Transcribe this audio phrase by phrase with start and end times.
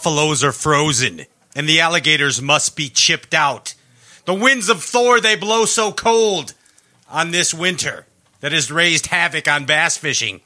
[0.00, 3.74] Buffaloes are frozen, and the alligators must be chipped out.
[4.24, 6.54] The winds of Thor, they blow so cold
[7.10, 8.06] on this winter
[8.40, 10.40] that has raised havoc on bass fishing.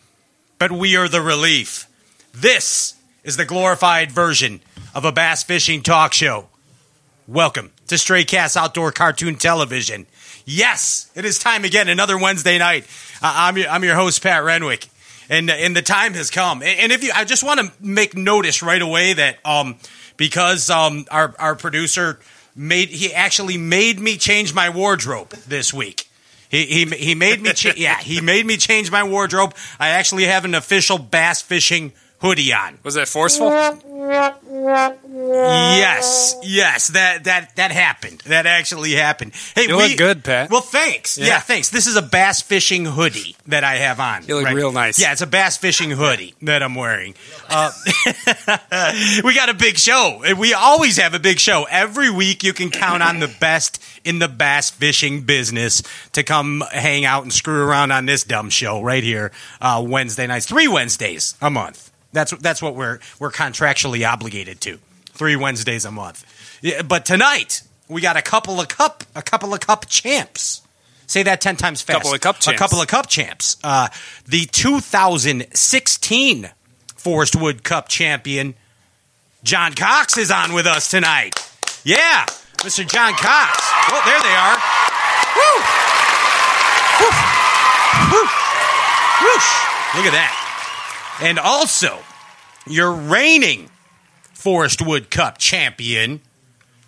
[0.59, 1.87] But we are the relief.
[2.33, 4.61] This is the glorified version
[4.93, 6.49] of a bass fishing talk show.
[7.29, 10.07] Welcome to Straycast Outdoor Cartoon Television.
[10.45, 12.89] Yes, it is time again, another Wednesday night.
[13.23, 14.89] Uh, I'm, your, I'm your host, Pat Renwick.
[15.29, 16.63] And, and the time has come.
[16.63, 19.77] And, if you, I just want to make notice right away that um,
[20.17, 22.21] because um, our, our producer
[22.55, 26.09] made, he actually made me change my wardrobe this week.
[26.51, 29.55] He, he, he made me, cha- yeah, he made me change my wardrobe.
[29.81, 31.93] I actually have an official bass fishing
[32.25, 32.79] hoodie on.
[32.83, 33.51] Was that forceful?
[35.11, 38.21] Yes, yes, that that that happened.
[38.27, 39.33] That actually happened.
[39.55, 40.51] Hey, You look good, Pat.
[40.51, 41.19] Well, thanks.
[41.19, 41.27] Yeah.
[41.27, 41.41] Yeah.
[41.41, 41.69] thanks.
[41.69, 44.25] This is a bass fishing hoodie that I have on.
[44.27, 44.99] You look real nice.
[44.99, 47.15] Yeah, it's a bass fishing hoodie that I'm wearing.
[47.49, 47.73] Uh,
[49.25, 50.23] we got a big show.
[50.39, 51.67] We always have a big show.
[51.71, 56.63] Every week, you can count on the best in the bass fishing business to come
[56.73, 59.31] hang out and screw around on this dumb show right here
[59.61, 60.47] uh, Wednesday nights.
[60.47, 61.91] Three Wednesdays a month.
[62.15, 64.79] That's that's what we're we're contractually obligated to.
[65.11, 66.25] Three Wednesdays a month.
[66.63, 70.63] Yeah, but tonight we got a couple of cup a couple of cup champs.
[71.07, 71.99] Say that ten times fast.
[71.99, 73.57] Couple of cup A couple of cup champs.
[73.63, 73.89] Uh,
[74.27, 76.51] the 2016
[76.97, 78.55] Forest Wood Cup champion
[79.43, 81.39] John Cox is on with us tonight.
[81.85, 82.25] Yeah,
[82.59, 82.89] Mr.
[82.89, 83.59] John Cox.
[83.91, 84.57] Oh, there they are.
[85.37, 85.61] Woo!
[87.01, 87.11] Woo!
[88.11, 88.27] Woo!
[89.21, 89.51] Whoosh!
[89.97, 90.44] Look at that.
[91.21, 91.99] And also,
[92.67, 93.71] your reigning
[94.33, 96.21] Forest Wood Cup champion,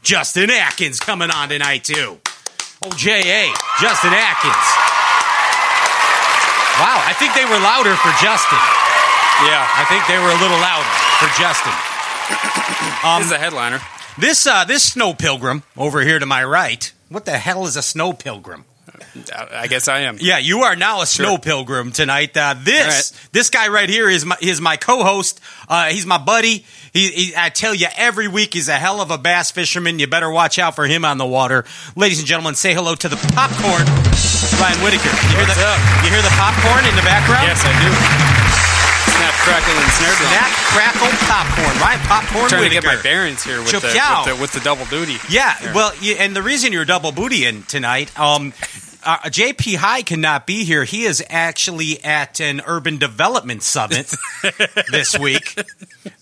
[0.02, 2.18] Justin Atkins, coming on tonight, too.
[2.82, 4.66] Oh, J.A., Justin Atkins.
[6.76, 8.58] Wow, I think they were louder for Justin.
[9.48, 9.64] Yeah.
[9.64, 11.72] I think they were a little louder for Justin.
[13.04, 13.80] Um, this is a headliner.
[14.18, 16.92] This uh, this snow pilgrim over here to my right.
[17.08, 18.64] What the hell is a snow pilgrim?
[19.34, 20.18] I guess I am.
[20.20, 22.36] Yeah, you are now a snow pilgrim tonight.
[22.36, 25.40] Uh, this All this guy right here is my is my co-host.
[25.68, 26.64] Uh, he's my buddy.
[26.92, 29.98] He, he, I tell you, every week he's a hell of a bass fisherman.
[29.98, 31.64] You better watch out for him on the water,
[31.94, 32.54] ladies and gentlemen.
[32.54, 33.84] Say hello to the popcorn,
[34.60, 35.10] Ryan Whitaker.
[35.12, 35.78] You hear What's the up?
[36.04, 37.44] you hear the popcorn in the background?
[37.48, 37.92] Yes, I do.
[39.16, 40.30] Snap, crackle, and snare drum.
[40.32, 42.80] That crackle popcorn, Right, Popcorn trying Whitaker.
[42.80, 45.16] to get my bearings here with the, with the with the double duty.
[45.30, 45.72] Yeah, Here.
[45.74, 48.52] well, you, and the reason you're double booty in tonight, um,
[49.06, 50.84] uh, JP High cannot be here.
[50.84, 54.12] He is actually at an urban development summit
[54.90, 55.58] this week,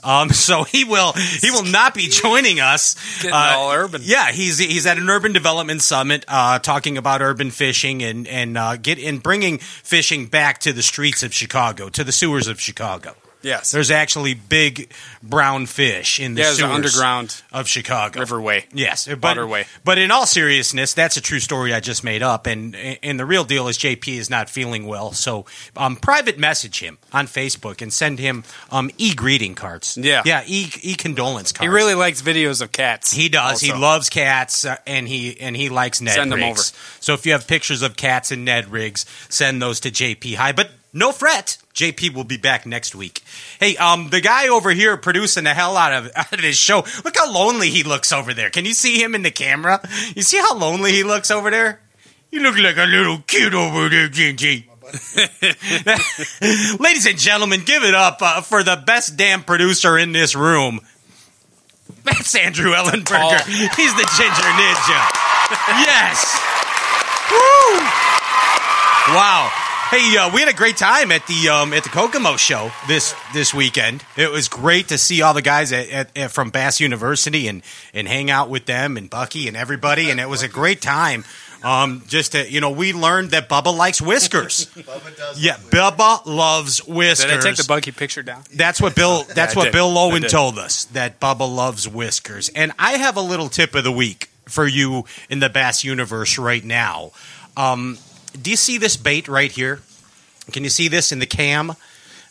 [0.04, 2.94] um, so he will he will not be joining us.
[3.22, 4.02] Getting all urban.
[4.04, 8.58] Yeah, he's he's at an urban development summit, uh, talking about urban fishing and and
[8.58, 12.60] uh, get and bringing fishing back to the streets of Chicago, to the sewers of
[12.60, 13.14] Chicago.
[13.44, 14.90] Yes, There's actually big
[15.22, 18.20] brown fish in the yeah, sewers underground of Chicago.
[18.20, 18.64] riverway.
[18.72, 19.66] Yes, but, Waterway.
[19.84, 23.26] But in all seriousness, that's a true story I just made up, and and the
[23.26, 25.12] real deal is JP is not feeling well.
[25.12, 25.46] So,
[25.76, 29.96] um, private message him on Facebook and send him um e greeting cards.
[29.96, 30.22] Yeah.
[30.24, 31.68] yeah, e e condolence cards.
[31.70, 33.12] He really likes videos of cats.
[33.12, 33.60] He does.
[33.60, 36.72] He loves cats, uh, and he and he likes Ned Send 'em rigs.
[37.00, 40.52] So if you have pictures of cats and Ned rigs, send those to JP High.
[40.52, 43.22] But no fret, JP will be back next week.
[43.58, 46.84] Hey, um, the guy over here producing the hell out of out of his show.
[47.04, 48.48] Look how lonely he looks over there.
[48.48, 49.80] Can you see him in the camera?
[50.14, 51.80] You see how lonely he looks over there?
[52.30, 54.64] You look like a little kid over there, JJ.
[56.80, 60.80] Ladies and gentlemen, give it up uh, for the best damn producer in this room.
[62.04, 63.04] That's Andrew Ellenberger.
[63.04, 63.38] tall.
[63.38, 65.00] He's the Ginger Ninja.
[65.84, 66.40] yes.
[67.30, 67.78] Woo.
[69.14, 69.63] Wow.
[69.90, 73.14] Hey, uh, we had a great time at the um, at the Kokomo show this
[73.32, 74.02] this weekend.
[74.16, 77.62] It was great to see all the guys at, at, at, from Bass University and
[77.92, 81.24] and hang out with them and Bucky and everybody, and it was a great time.
[81.62, 84.66] Um, just to, you know, we learned that Bubba likes whiskers.
[84.74, 85.96] Bubba does yeah, love.
[85.96, 87.30] Bubba loves whiskers.
[87.30, 88.42] Did I take the Bucky picture down?
[88.52, 89.24] That's what Bill.
[89.34, 89.72] That's I what did.
[89.72, 93.74] Bill I Lowen told us that Bubba loves whiskers, and I have a little tip
[93.74, 97.12] of the week for you in the bass universe right now.
[97.56, 97.98] Um,
[98.40, 99.80] do you see this bait right here?
[100.52, 101.74] Can you see this in the cam?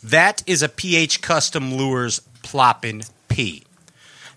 [0.03, 3.63] That is a PH Custom Lures Ploppin' P.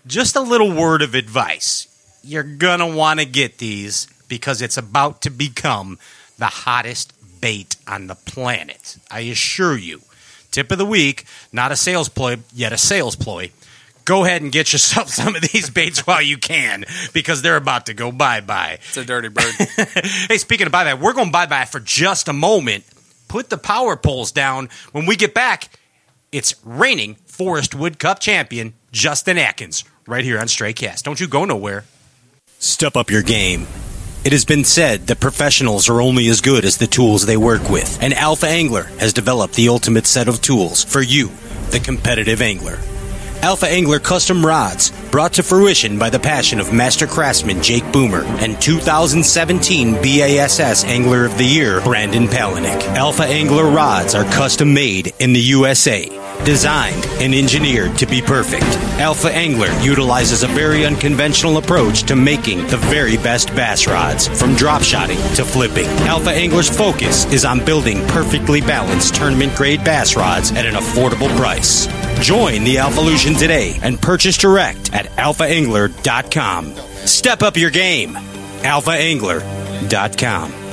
[0.05, 1.87] Just a little word of advice.
[2.23, 5.99] You're gonna want to get these because it's about to become
[6.37, 8.97] the hottest bait on the planet.
[9.11, 10.01] I assure you.
[10.51, 13.51] Tip of the week, not a sales ploy, yet a sales ploy.
[14.07, 17.87] Go ahead and get yourself some of these baits while you can because they're about
[17.87, 18.79] to go bye bye.
[18.87, 19.53] It's a dirty bird.
[20.29, 22.85] Hey, speaking of bye bye, we're going bye bye for just a moment.
[23.27, 24.69] Put the power poles down.
[24.93, 25.69] When we get back,
[26.31, 31.03] it's reigning Forest Wood Cup champion Justin Atkins, right here on Stray Cast.
[31.03, 31.83] Don't you go nowhere.
[32.59, 33.67] Step up your game.
[34.23, 37.69] It has been said that professionals are only as good as the tools they work
[37.69, 41.29] with, and Alpha Angler has developed the ultimate set of tools for you,
[41.71, 42.79] the competitive angler.
[43.41, 48.23] Alpha Angler custom rods, brought to fruition by the passion of master craftsman Jake Boomer
[48.23, 52.81] and 2017 BASS Angler of the Year Brandon Palaniuk.
[52.95, 56.09] Alpha Angler rods are custom made in the USA,
[56.43, 58.65] designed and engineered to be perfect.
[58.99, 64.55] Alpha Angler utilizes a very unconventional approach to making the very best bass rods, from
[64.55, 65.85] drop shotting to flipping.
[66.07, 71.33] Alpha Angler's focus is on building perfectly balanced tournament grade bass rods at an affordable
[71.37, 71.87] price.
[72.21, 76.73] Join the Alphalution today and purchase direct at alphaangler.com.
[77.05, 78.13] Step up your game.
[78.61, 80.66] alphaangler.com.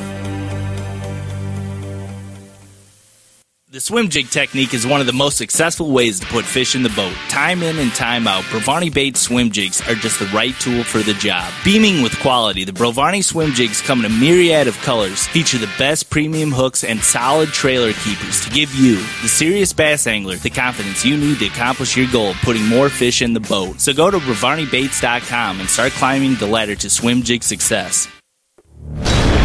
[3.74, 6.84] The swim jig technique is one of the most successful ways to put fish in
[6.84, 7.12] the boat.
[7.28, 10.98] Time in and time out, Brovani Baits swim jigs are just the right tool for
[10.98, 11.52] the job.
[11.64, 15.68] Beaming with quality, the Brovani swim jigs come in a myriad of colors, feature the
[15.76, 20.50] best premium hooks and solid trailer keepers to give you, the serious bass angler, the
[20.50, 23.80] confidence you need to accomplish your goal of putting more fish in the boat.
[23.80, 28.06] So go to BrovaniBaits.com and start climbing the ladder to swim jig success.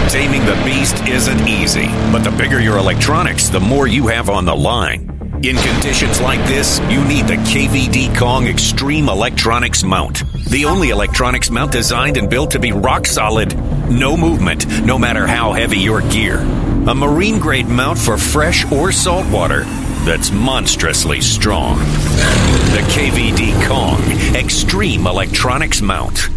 [0.09, 4.43] Taming the beast isn't easy, but the bigger your electronics, the more you have on
[4.43, 5.01] the line.
[5.43, 10.23] In conditions like this, you need the KVD Kong Extreme Electronics Mount.
[10.49, 13.55] The only electronics mount designed and built to be rock solid,
[13.89, 16.39] no movement, no matter how heavy your gear.
[16.87, 19.63] A marine grade mount for fresh or salt water
[20.05, 21.77] that's monstrously strong.
[21.77, 24.01] The KVD Kong
[24.35, 26.29] Extreme Electronics Mount.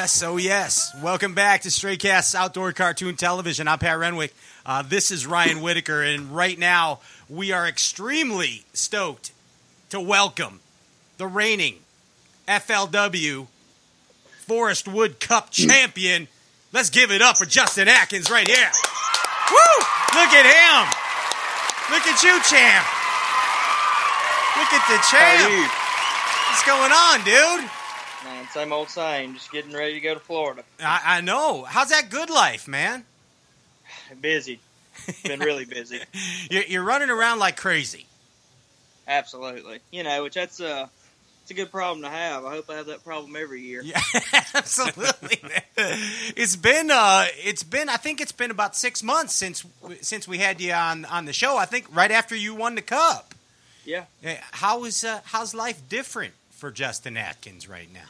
[0.00, 0.96] Yes, oh yes.
[1.02, 3.68] Welcome back to Straycast Outdoor Cartoon Television.
[3.68, 4.32] I'm Pat Renwick.
[4.64, 9.32] Uh, this is Ryan Whitaker, and right now we are extremely stoked
[9.90, 10.60] to welcome
[11.18, 11.80] the reigning
[12.48, 13.46] FLW
[14.46, 16.28] Forest Wood Cup champion.
[16.72, 18.70] Let's give it up for Justin Atkins right here.
[19.50, 19.84] Woo!
[20.16, 20.88] Look at him.
[21.92, 22.86] Look at you, champ.
[24.56, 25.70] Look at the champ.
[26.48, 27.70] What's going on, dude?
[28.52, 29.34] Same old same.
[29.34, 30.64] Just getting ready to go to Florida.
[30.80, 31.62] I, I know.
[31.62, 33.04] How's that good life, man?
[34.20, 34.60] Busy.
[35.24, 36.00] Been really busy.
[36.50, 38.06] You're, you're running around like crazy.
[39.06, 39.78] Absolutely.
[39.90, 40.88] You know, which that's uh
[41.42, 42.44] it's a good problem to have.
[42.44, 43.82] I hope I have that problem every year.
[43.82, 44.00] Yeah,
[44.54, 45.40] absolutely.
[45.42, 45.62] man.
[46.36, 49.64] It's been uh, it's been I think it's been about six months since
[50.00, 51.56] since we had you on on the show.
[51.56, 53.34] I think right after you won the cup.
[53.84, 54.04] Yeah.
[54.52, 58.06] How is uh, how's life different for Justin Atkins right now?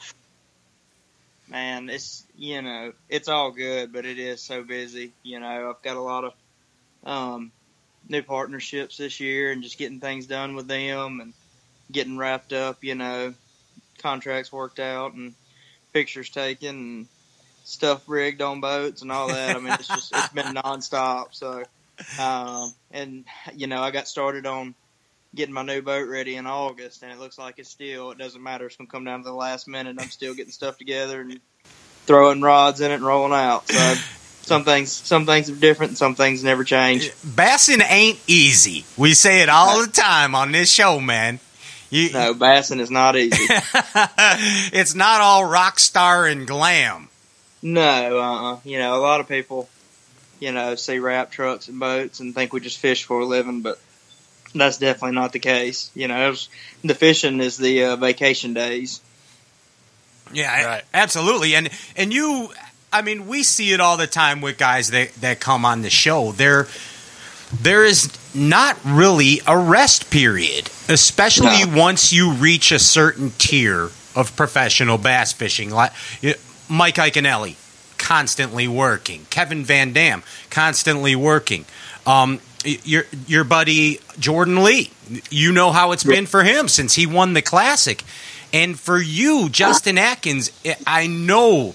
[1.50, 5.12] Man, it's you know, it's all good, but it is so busy.
[5.24, 6.32] You know, I've got a lot of
[7.04, 7.50] um
[8.08, 11.32] new partnerships this year and just getting things done with them and
[11.90, 13.34] getting wrapped up, you know,
[13.98, 15.34] contracts worked out and
[15.92, 17.06] pictures taken and
[17.64, 19.56] stuff rigged on boats and all that.
[19.56, 21.34] I mean, it's just it's been nonstop.
[21.34, 21.64] So,
[22.18, 24.74] um, and you know, I got started on
[25.34, 28.10] getting my new boat ready in August, and it looks like it's still.
[28.10, 28.66] It doesn't matter.
[28.66, 29.96] It's gonna come down to the last minute.
[29.98, 31.40] I'm still getting stuff together and
[32.06, 33.70] throwing rods in it and rolling out.
[33.70, 33.94] So.
[34.42, 37.12] Some things, some things are different, and some things never change.
[37.22, 38.84] Bassing ain't easy.
[38.96, 41.38] We say it all the time on this show, man.
[41.90, 43.36] You, No, bassing is not easy.
[44.72, 47.08] it's not all rock star and glam.
[47.62, 49.68] No, uh, uh you know, a lot of people,
[50.40, 53.60] you know, see wrap trucks and boats and think we just fish for a living,
[53.60, 53.78] but
[54.54, 55.90] that's definitely not the case.
[55.94, 56.48] You know, was,
[56.82, 59.00] the fishing is the uh, vacation days.
[60.32, 60.84] Yeah, Right.
[60.94, 61.54] absolutely.
[61.54, 62.50] And and you,
[62.92, 65.90] I mean, we see it all the time with guys that that come on the
[65.90, 66.32] show.
[66.32, 66.68] There,
[67.60, 71.76] there is not really a rest period, especially No.
[71.82, 75.70] once you reach a certain tier of professional bass fishing.
[75.70, 75.92] Like
[76.68, 77.56] Mike Iaconelli,
[77.98, 79.26] constantly working.
[79.30, 81.64] Kevin Van Dam, constantly working.
[82.06, 84.90] Um, y- your your buddy Jordan Lee,
[85.30, 88.02] you know how it's been for him since he won the classic,
[88.52, 91.74] and for you, Justin Atkins, I- I know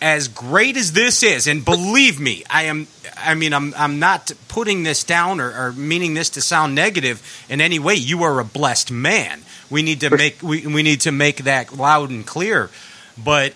[0.00, 2.86] as great as this is, and believe me, I am.
[3.16, 3.72] I mean, I'm.
[3.76, 7.94] I'm not putting this down or, or meaning this to sound negative in any way.
[7.94, 9.42] You are a blessed man.
[9.70, 10.42] We need to make.
[10.42, 12.70] We, we need to make that loud and clear.
[13.16, 13.54] But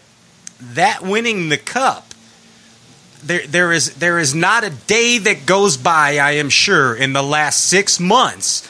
[0.61, 2.08] that winning the cup,
[3.29, 7.13] there there is there is not a day that goes by, I am sure, in
[7.13, 8.69] the last six months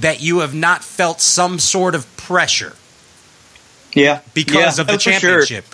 [0.00, 2.74] that you have not felt some sort of pressure
[3.94, 5.12] Yeah, because Yeah, of the for sure.
[5.12, 5.64] championship.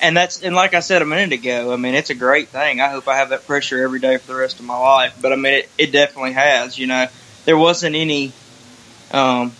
[0.00, 2.80] and that's and like I said a minute ago, I mean it's a great thing.
[2.80, 5.16] I hope I have that pressure every day for the rest of my life.
[5.20, 6.78] But I mean it, it definitely has.
[6.78, 7.06] You know,
[7.44, 8.32] there wasn't any,
[9.12, 9.52] um,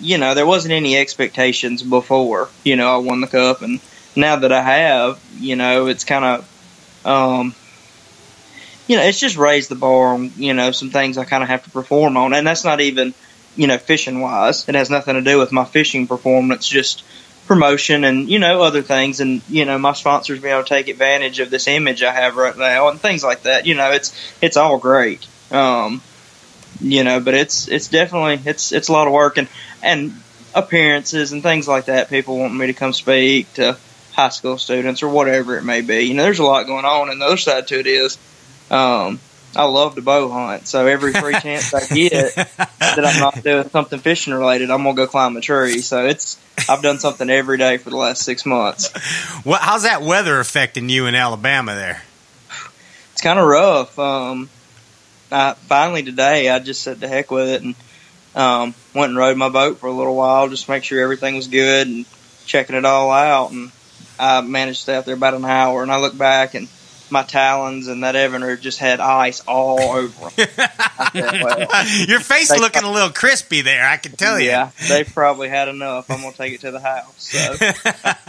[0.00, 2.48] you know, there wasn't any expectations before.
[2.64, 3.80] You know, I won the cup, and
[4.16, 6.48] now that I have, you know, it's kind of,
[7.04, 7.54] um,
[8.86, 11.48] you know, it's just raised the bar on you know some things I kind of
[11.48, 13.14] have to perform on, and that's not even,
[13.56, 14.68] you know, fishing wise.
[14.68, 16.66] It has nothing to do with my fishing performance.
[16.66, 17.04] Just
[17.46, 20.88] promotion and you know other things and you know my sponsors being able to take
[20.88, 24.14] advantage of this image I have right now and things like that you know it's
[24.40, 26.00] it's all great um
[26.80, 29.48] you know but it's it's definitely it's it's a lot of work and
[29.82, 30.14] and
[30.54, 33.76] appearances and things like that people want me to come speak to
[34.14, 37.10] high school students or whatever it may be you know there's a lot going on
[37.10, 38.18] and the other side to it is
[38.70, 39.18] um
[39.56, 43.68] I love to bow hunt, so every free chance I get that I'm not doing
[43.68, 45.78] something fishing related, I'm gonna go climb a tree.
[45.78, 48.92] So it's I've done something every day for the last six months.
[49.44, 52.02] What, how's that weather affecting you in Alabama there?
[53.12, 53.98] It's kind of rough.
[53.98, 54.48] Um,
[55.30, 57.74] I finally today I just said the heck with it and
[58.34, 61.36] um, went and rode my boat for a little while, just to make sure everything
[61.36, 62.06] was good and
[62.46, 63.52] checking it all out.
[63.52, 63.70] And
[64.18, 65.82] I managed to stay out there about an hour.
[65.82, 66.68] And I look back and
[67.10, 70.48] my talons and that Evinrude just had ice all over them.
[71.12, 74.48] Said, well, Your face They- looking a little crispy there, I can tell you.
[74.48, 76.10] Yeah, they've probably had enough.
[76.10, 77.12] I'm gonna take it to the house.
[77.18, 77.38] So,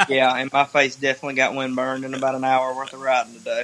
[0.14, 3.34] yeah, and my face definitely got wind burned in about an hour worth of riding
[3.34, 3.64] today.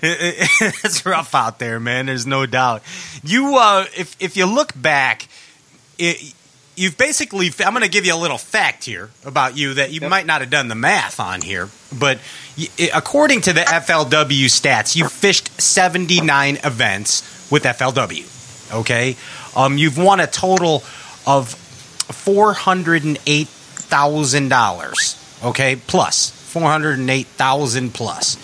[0.00, 2.06] it's rough out there, man.
[2.06, 2.82] There's no doubt.
[3.22, 5.28] You, uh, if if you look back,
[5.98, 6.34] it,
[6.82, 7.50] you've basically.
[7.64, 10.10] I'm going to give you a little fact here about you that you Yep.
[10.10, 12.18] might not have done the math on here, but
[12.92, 18.28] according to the FLW stats, you've fished 79 events with FLW.
[18.74, 19.16] Okay,
[19.54, 20.82] um, you've won a total
[21.26, 25.16] of four hundred and eight thousand dollars.
[25.44, 28.36] Okay, plus four hundred and eight thousand plus.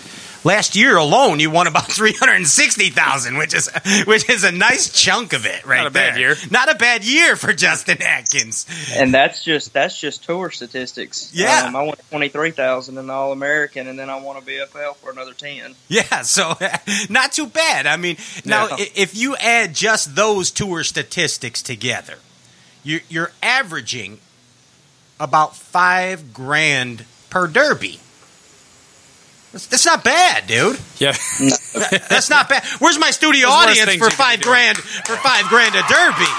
[0.45, 3.69] Last year alone, you won about three hundred and sixty thousand, which is
[4.05, 6.19] which is a nice chunk of it, right Not a bad there.
[6.19, 6.35] year.
[6.49, 8.65] Not a bad year for Justin Atkins.
[8.95, 11.31] And that's just that's just tour statistics.
[11.33, 11.63] Yeah.
[11.67, 14.41] um, I won twenty three thousand in the All American, and then I won a
[14.41, 15.75] BFL for another ten.
[15.89, 16.53] Yeah, so
[17.09, 17.85] not too bad.
[17.85, 18.15] I mean,
[18.45, 18.75] now No.
[18.79, 22.15] if you add just those tour statistics together,
[22.83, 24.19] you're, you're averaging
[25.19, 27.99] about five grand per derby.
[29.51, 30.79] That's, that's not bad, dude.
[30.97, 31.13] Yeah.
[32.09, 32.63] That's not bad.
[32.79, 34.51] Where's my studio There's audience for you could five doing.
[34.53, 36.31] grand for five grand a derby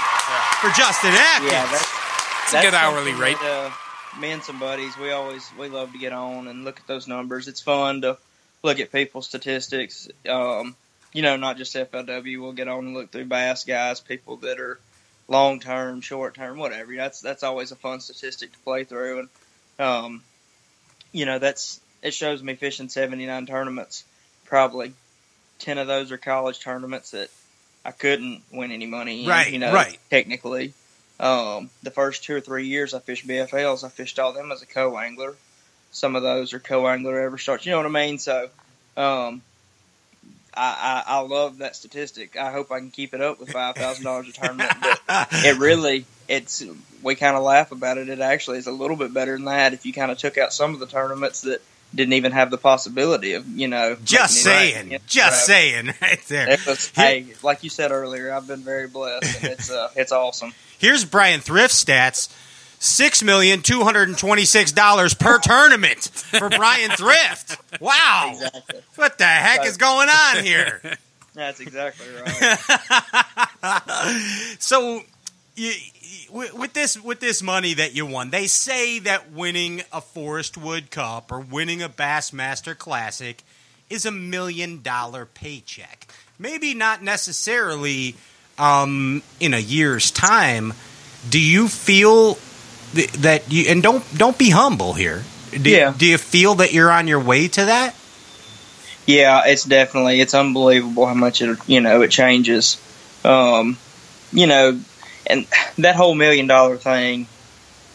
[0.61, 1.51] for Justin Atkins?
[1.51, 1.87] Yeah, that's,
[2.43, 3.37] It's a good hourly rate.
[3.41, 3.71] that,
[4.15, 6.87] uh, me and some buddies, we always we love to get on and look at
[6.87, 7.47] those numbers.
[7.47, 8.17] It's fun to
[8.63, 10.07] look at people's statistics.
[10.29, 10.75] Um,
[11.13, 12.41] you know, not just FLW.
[12.41, 14.79] We'll get on and look through bass guys, people that are
[15.27, 16.95] long term, short term, whatever.
[16.95, 19.29] That's that's always a fun statistic to play through, and
[19.79, 20.23] um,
[21.11, 24.03] you know that's it shows me fishing seventy nine tournaments.
[24.45, 24.93] Probably
[25.59, 27.29] ten of those are college tournaments that
[27.83, 29.29] I couldn't win any money in.
[29.29, 29.97] Right, you know, right.
[30.09, 30.73] technically.
[31.19, 34.61] Um, the first two or three years I fished BFLs, I fished all them as
[34.61, 35.35] a co angler.
[35.91, 37.65] Some of those are co angler ever starts.
[37.65, 38.17] You know what I mean?
[38.17, 38.49] So,
[38.97, 39.41] um,
[40.53, 42.35] I, I I love that statistic.
[42.37, 44.71] I hope I can keep it up with five thousand dollars a tournament.
[44.81, 44.99] But
[45.31, 46.63] it really, it's
[47.03, 48.09] we kind of laugh about it.
[48.09, 50.53] It actually is a little bit better than that if you kind of took out
[50.53, 51.61] some of the tournaments that
[51.93, 53.97] didn't even have the possibility of you know.
[54.03, 56.49] Just saying, just So, saying, right there.
[56.51, 60.11] It was, hey, like you said earlier, I've been very blessed, and it's uh, it's
[60.11, 60.53] awesome.
[60.77, 62.33] Here's Bryan Thrift stats.
[62.83, 67.57] Six million two hundred and twenty-six dollars per tournament for Bryan Thrift.
[67.79, 68.79] Wow, Exactly.
[68.95, 70.81] what the heck is going on here?
[71.35, 72.57] That's exactly right.
[74.59, 75.01] So,
[75.55, 75.73] you,
[76.31, 80.57] with with this with this money that you won, they say that winning a Forest
[80.57, 83.41] Wood Cup or winning a Bassmaster Classic
[83.89, 86.07] is a million dollar paycheck.
[86.39, 88.15] Maybe not necessarily
[88.57, 90.73] um, in a year's time.
[91.29, 92.37] Do you feel
[92.93, 95.23] th- that you and don't don't be humble here?
[95.51, 95.93] Do, Yeah.
[95.97, 97.93] do you feel that you're on your way to that?
[99.05, 102.77] Yeah, it's definitely it's unbelievable how much it you know it changes.
[103.23, 103.77] Um,
[104.31, 104.79] you know,
[105.27, 105.47] and
[105.77, 107.27] that whole million dollar thing,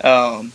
[0.02, 0.52] um,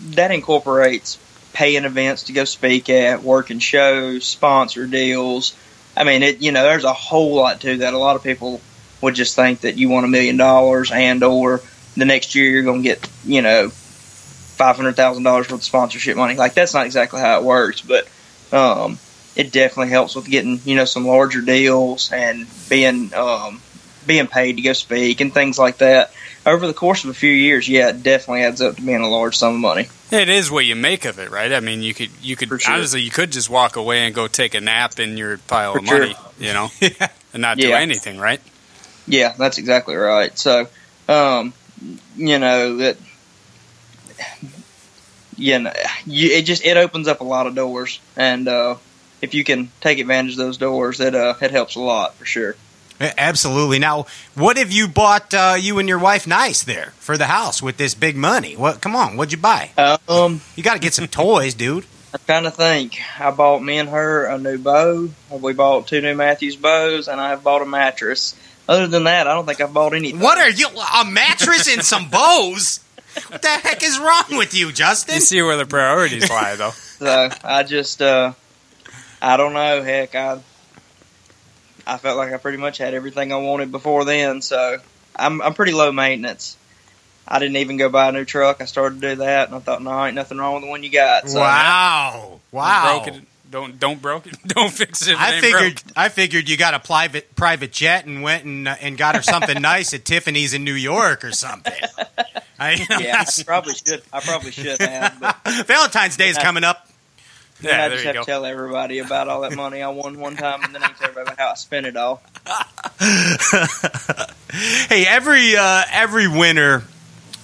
[0.00, 1.18] that incorporates
[1.52, 5.54] paying events to go speak at, working shows, sponsor deals.
[5.96, 7.94] I mean, it you know, there's a whole lot to that.
[7.94, 8.60] A lot of people
[9.00, 11.60] would just think that you want a million dollars and or
[11.96, 15.64] the next year you're going to get you know five hundred thousand dollars worth of
[15.64, 16.36] sponsorship money.
[16.36, 18.08] Like that's not exactly how it works, but
[18.52, 18.98] um,
[19.36, 23.60] it definitely helps with getting you know some larger deals and being um,
[24.10, 26.12] being paid to go speak and things like that.
[26.44, 29.08] Over the course of a few years, yeah, it definitely adds up to being a
[29.08, 29.88] large sum of money.
[30.10, 31.52] It is what you make of it, right?
[31.52, 32.74] I mean, you could you could sure.
[32.74, 35.78] honestly you could just walk away and go take a nap in your pile For
[35.78, 36.00] of sure.
[36.00, 36.70] money, you know,
[37.32, 38.40] and not do anything, right?
[39.06, 40.36] Yeah, that's exactly right.
[40.36, 40.66] So,
[41.08, 41.52] um,
[42.16, 42.96] you know that,
[45.36, 45.72] you know,
[46.04, 48.74] you, it just it opens up a lot of doors, and uh,
[49.22, 52.24] if you can take advantage of those doors, it uh, it helps a lot for
[52.24, 52.56] sure.
[53.00, 53.78] A- Absolutely.
[53.78, 57.62] Now, what have you bought uh, you and your wife nice there for the house
[57.62, 58.56] with this big money?
[58.56, 58.80] What?
[58.80, 59.70] Come on, what'd you buy?
[60.08, 61.84] Um, You got to get some toys, dude.
[62.12, 62.98] I'm trying to think.
[63.20, 65.08] I bought me and her a new bow.
[65.30, 68.34] We bought two new Mathews bows, and I have bought a mattress.
[68.68, 70.20] Other than that, I don't think I've bought anything.
[70.20, 70.66] What are you?
[70.68, 72.80] A mattress and some bows?
[73.28, 75.16] What the heck is wrong with you, Justin?
[75.16, 76.72] You see where the priorities lie, though.
[77.00, 78.34] So I just, uh,
[79.22, 79.82] I don't know.
[79.82, 80.38] Heck, I,
[81.86, 84.42] I felt like I pretty much had everything I wanted before then.
[84.42, 84.78] So
[85.16, 86.56] I'm, I'm pretty low maintenance.
[87.26, 88.60] I didn't even go buy a new truck.
[88.60, 90.82] I started to do that, and I thought, no, ain't nothing wrong with the one
[90.82, 91.28] you got.
[91.28, 92.40] So, Wow!
[92.50, 93.02] Wow!
[93.04, 93.22] Broke it.
[93.50, 94.36] Don't don't broke it.
[94.46, 95.16] Don't fix it.
[95.18, 95.94] I figured broke.
[95.96, 99.22] I figured you got a private private jet and went and uh, and got her
[99.22, 101.72] something nice at Tiffany's in New York or something.
[102.60, 104.02] I, Yeah, I probably should.
[104.12, 105.18] I probably should have.
[105.18, 106.86] But Valentine's Day is coming up.
[107.62, 108.20] Yeah, I there just have go.
[108.20, 111.08] to tell everybody about all that money I won one time, and then I tell
[111.10, 112.22] everybody how I spent it all.
[114.52, 116.82] Hey, every uh, every winter,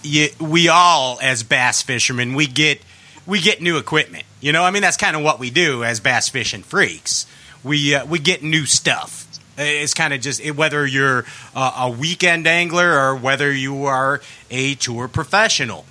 [0.02, 2.80] you, we all as bass fishermen we get
[3.26, 4.24] we get new equipment.
[4.40, 7.26] You know, I mean that's kind of what we do as bass fishing freaks.
[7.62, 9.22] We uh, we get new stuff.
[9.56, 11.24] It's kind of just it, whether you're
[11.54, 15.84] uh, a weekend angler or whether you are a tour professional.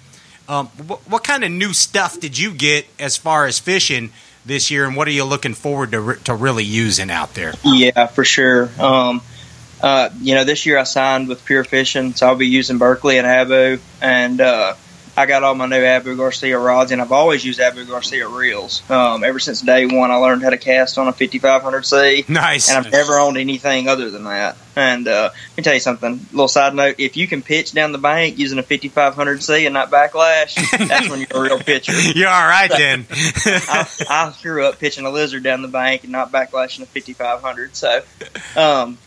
[0.47, 4.12] Um, what, what kind of new stuff did you get as far as fishing
[4.45, 7.53] this year, and what are you looking forward to re- to really using out there?
[7.63, 8.69] Yeah, for sure.
[8.79, 9.21] Um,
[9.81, 13.17] uh, you know, this year I signed with Pure Fishing, so I'll be using Berkley
[13.17, 14.75] and Abu, and uh,
[15.17, 18.82] I got all my new Abu Garcia rods, and I've always used Abu Garcia reels.
[18.89, 22.69] Um, ever since day one, I learned how to cast on a 5500C, Nice.
[22.69, 24.58] and I've never owned anything other than that.
[24.75, 26.19] And uh, let me tell you something.
[26.34, 29.89] Little side note: if you can pitch down the bank using a 5500C and not
[29.89, 30.56] backlash,
[30.88, 31.93] that's when you're a real pitcher.
[32.15, 33.06] You're all right then.
[33.10, 37.73] I, I grew up pitching a lizard down the bank and not backlashing a 5500.
[37.75, 38.01] So,
[38.58, 38.97] um,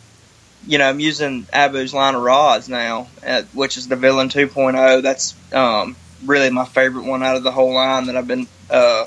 [0.66, 5.02] you know, I'm using Abu's line of rods now, uh, which is the Villain 2.0.
[5.02, 9.06] That's um, really my favorite one out of the whole line that I've been uh,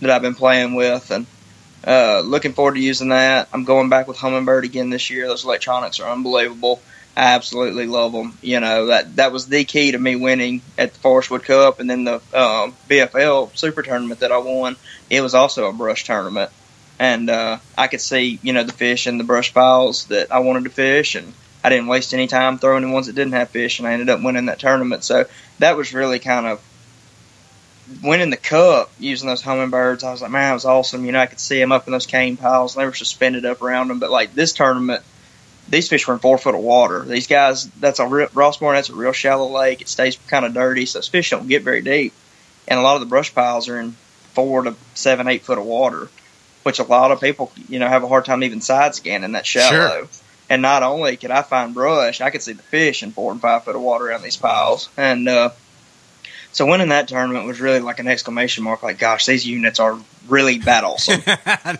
[0.00, 1.26] that I've been playing with, and
[1.86, 3.48] uh, looking forward to using that.
[3.52, 5.26] I'm going back with Humminbird again this year.
[5.26, 6.80] Those electronics are unbelievable.
[7.16, 8.38] I absolutely love them.
[8.40, 11.88] You know that that was the key to me winning at the Forestwood Cup, and
[11.88, 14.76] then the um, BFL Super Tournament that I won.
[15.08, 16.50] It was also a brush tournament,
[17.00, 20.40] and uh, I could see you know the fish in the brush piles that I
[20.40, 21.32] wanted to fish, and
[21.64, 24.10] I didn't waste any time throwing the ones that didn't have fish, and I ended
[24.10, 25.02] up winning that tournament.
[25.02, 25.24] So
[25.58, 26.62] that was really kind of
[28.02, 30.04] winning the cup using those Humminbirds.
[30.04, 31.06] I was like, man, it was awesome.
[31.06, 33.46] You know, I could see them up in those cane piles, and they were suspended
[33.46, 33.98] up around them.
[33.98, 35.02] But like this tournament,
[35.70, 37.02] these fish were in four foot of water.
[37.02, 38.84] These guys, that's a real, Ross Barnett.
[38.84, 39.80] That's a real shallow lake.
[39.80, 42.12] It stays kind of dirty, so those fish don't get very deep.
[42.68, 43.92] And a lot of the brush piles are in
[44.34, 46.10] four to seven, eight foot of water,
[46.62, 49.46] which a lot of people, you know, have a hard time even side scanning that
[49.46, 50.08] shallow.
[50.48, 53.40] And not only could I find brush, I could see the fish in four and
[53.40, 54.88] five foot of water around these piles.
[54.96, 55.50] And uh,
[56.52, 58.82] so winning that tournament was really like an exclamation mark.
[58.82, 61.22] Like, gosh, these units are really battlesome.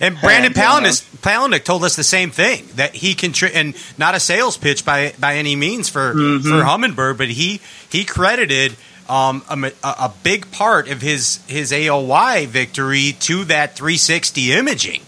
[0.00, 0.90] And Brandon And, uh,
[1.22, 4.84] Palaniuk told us the same thing that he can, tri- and not a sales pitch
[4.84, 6.42] by by any means for Mhm.
[6.44, 8.76] for Humminbird, but he he credited
[9.08, 15.02] um, a, a a big part of his his AOY victory to that 360 imaging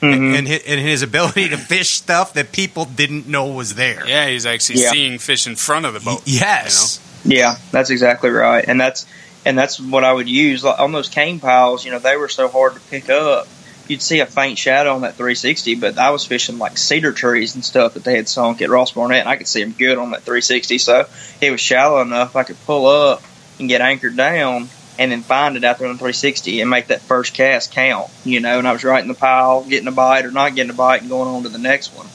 [0.00, 0.38] Mhm.
[0.38, 4.02] and his, and his ability to fish stuff that people didn't know was there.
[4.06, 4.90] Yeah, he's actually Yeah.
[4.92, 6.22] seeing fish in front of the boat.
[6.24, 7.00] Yes.
[7.22, 9.04] Yeah, that's exactly right, and that's
[9.44, 11.84] and that's what I would use Like, on those cane piles.
[11.84, 13.46] You know, they were so hard to pick up.
[13.88, 17.54] You'd see a faint shadow on that 360, but I was fishing like cedar trees
[17.54, 19.98] and stuff that they had sunk at Ross Barnett, and I could see them good
[19.98, 20.78] on that 360.
[20.78, 21.06] So
[21.40, 23.22] it was shallow enough I could pull up
[23.60, 24.68] and get anchored down,
[24.98, 28.10] and then find it out there on 360 and make that first cast count.
[28.24, 30.70] You know, and I was right in the pile, getting a bite or not getting
[30.70, 32.08] a bite, and going on to the next one.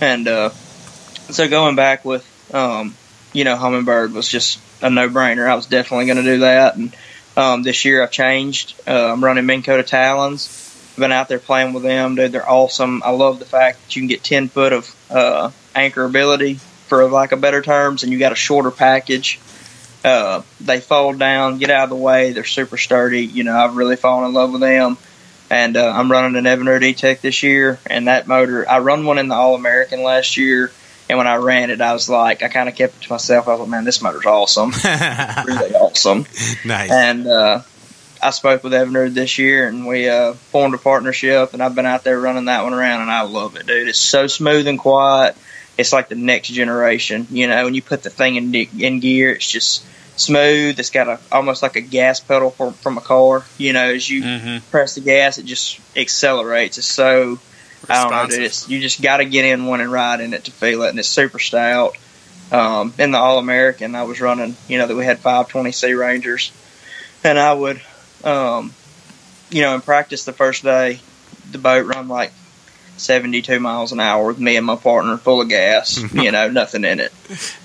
[0.00, 0.50] And uh,
[1.30, 2.94] so going back with um,
[3.32, 5.48] you know, Humminbird was just a no brainer.
[5.48, 6.76] I was definitely going to do that.
[6.76, 6.96] And
[7.36, 8.74] um, this year I've changed.
[8.86, 10.64] Uh, I'm running Minn Kota Talons.
[10.96, 12.32] Been out there playing with them, dude.
[12.32, 13.02] They're awesome.
[13.04, 17.08] I love the fact that you can get 10 foot of uh, anchor ability for
[17.08, 19.38] lack of better terms, and you got a shorter package.
[20.08, 22.32] Uh, they fold down, get out of the way.
[22.32, 23.24] They're super sturdy.
[23.26, 24.96] You know, I've really fallen in love with them.
[25.50, 27.78] and uh, I'm running an Evinrude E-Tech this year.
[27.86, 30.70] And that motor, I run one in the All American last year,
[31.08, 33.48] and when I ran it, I was like, I kind of kept it to myself.
[33.48, 34.70] I was like, man, this motor's awesome,
[35.46, 36.26] really awesome.
[36.64, 36.90] nice.
[36.90, 37.62] And uh,
[38.22, 41.54] I spoke with Evinrude this year, and we uh, formed a partnership.
[41.54, 43.88] And I've been out there running that one around, and I love it, dude.
[43.88, 45.36] It's so smooth and quiet.
[45.78, 47.64] It's like the next generation, you know.
[47.64, 49.84] When you put the thing in in gear, it's just
[50.18, 50.78] smooth.
[50.78, 53.44] It's got a almost like a gas pedal from from a car.
[53.56, 54.62] You know, as you Mhm.
[54.70, 56.78] press the gas, it just accelerates.
[56.78, 57.38] It's so
[57.88, 58.36] I don't know, Responsive.
[58.38, 58.46] dude.
[58.46, 60.90] It's, you just got to get in one and ride in it to feel it,
[60.90, 61.96] and it's super stout.
[62.50, 66.50] Um, in the All American, I was running, you know, that we had 520C Rangers,
[67.22, 67.80] and I would,
[68.24, 68.72] um,
[69.50, 70.98] you know, in practice the first day,
[71.50, 72.32] the boat run like
[73.00, 76.84] 72 miles an hour with me and my partner full of gas, you know, nothing
[76.84, 77.12] in it.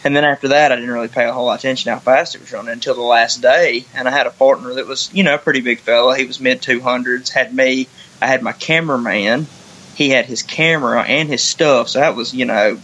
[0.03, 2.35] And then after that, I didn't really pay a whole lot of attention how fast
[2.35, 3.85] it was running until the last day.
[3.93, 6.17] And I had a partner that was, you know, a pretty big fella.
[6.17, 7.87] He was mid 200s, had me,
[8.21, 9.47] I had my cameraman,
[9.95, 11.89] he had his camera and his stuff.
[11.89, 12.79] So that was, you know,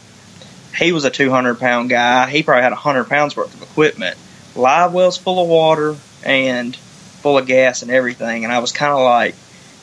[0.75, 2.29] he was a 200 pound guy.
[2.29, 4.17] He probably had 100 pounds worth of equipment.
[4.55, 8.43] Live wells full of water and full of gas and everything.
[8.43, 9.35] And I was kind of like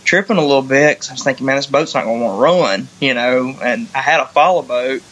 [0.06, 2.38] tripping a little bit because I was thinking, man, this boat's not going to want
[2.38, 3.54] to run, you know.
[3.62, 5.02] And I had a follow boat,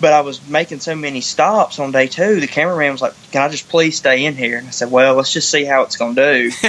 [0.00, 2.40] but I was making so many stops on day two.
[2.40, 5.14] The cameraman was like, "Can I just please stay in here?" And I said, "Well,
[5.14, 6.42] let's just see how it's going to do."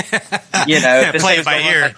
[0.68, 1.82] you know, if Play it by ear.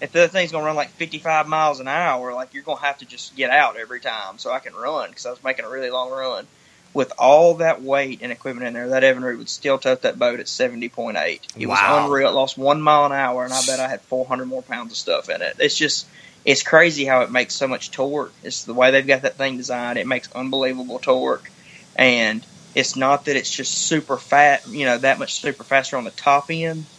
[0.00, 2.84] if the thing's going to run like 55 miles an hour, like you're going to
[2.84, 5.64] have to just get out every time so I can run because I was making
[5.66, 6.46] a really long run.
[6.96, 10.40] With all that weight and equipment in there, that Evinrude would still tote that boat
[10.40, 11.42] at 70.8.
[11.60, 11.70] It Wow.
[11.70, 12.30] was unreal.
[12.30, 14.98] It lost one mile an hour, and I bet I had 400 more pounds of
[14.98, 15.56] stuff in it.
[15.60, 16.08] It's just,
[16.44, 18.34] it's crazy how it makes so much torque.
[18.42, 19.98] It's the way they've got that thing designed.
[20.00, 21.52] It makes unbelievable torque.
[21.96, 26.04] And it's not that it's just super fat, you know, that much super faster on
[26.04, 26.90] the top end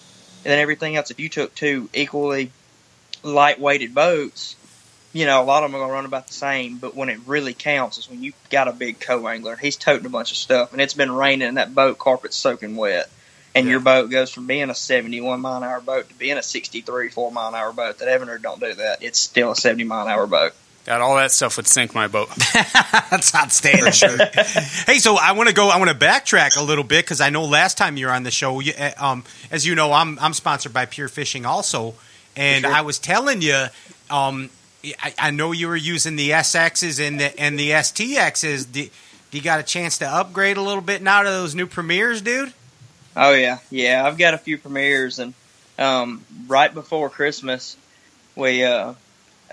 [0.44, 1.12] than everything else.
[1.12, 2.54] If you took two equally
[3.24, 4.57] lightweighted boats,
[5.18, 6.78] you know, a lot of them are going to run about the same.
[6.78, 9.56] But when it really counts is when you've got a big co-angler.
[9.56, 12.76] He's toting a bunch of stuff, and it's been raining, and that boat carpet's soaking
[12.76, 13.10] wet.
[13.56, 16.44] And your boat goes from being a 71 mile an hour boat to being a
[16.44, 17.98] 63, 4 mile an hour boat.
[17.98, 19.02] That Evinrude don't do that.
[19.02, 20.54] It's still a 70 mile an hour boat.
[20.86, 22.30] God, all that stuff would sink my boat.
[22.54, 23.86] That's outstanding.
[24.86, 25.70] hey, so I want to go.
[25.70, 28.22] I want to backtrack a little bit because I know last time you were on
[28.22, 31.96] the show, you, uh, um, as you know, I'm I'm sponsored by Pure Fishing also,
[32.36, 32.74] and Sure.
[32.74, 33.66] I was telling you,
[34.10, 34.50] um,
[35.02, 38.72] I, I know you were using the SXs and the and the STXs.
[38.72, 41.68] Do, do you got a chance to upgrade a little bit now to those new
[41.68, 42.54] Premiers, dude?
[43.16, 44.06] Oh yeah, yeah.
[44.06, 45.34] I've got a few Premiers, and
[45.80, 47.76] um, right before Christmas,
[48.36, 48.94] we uh,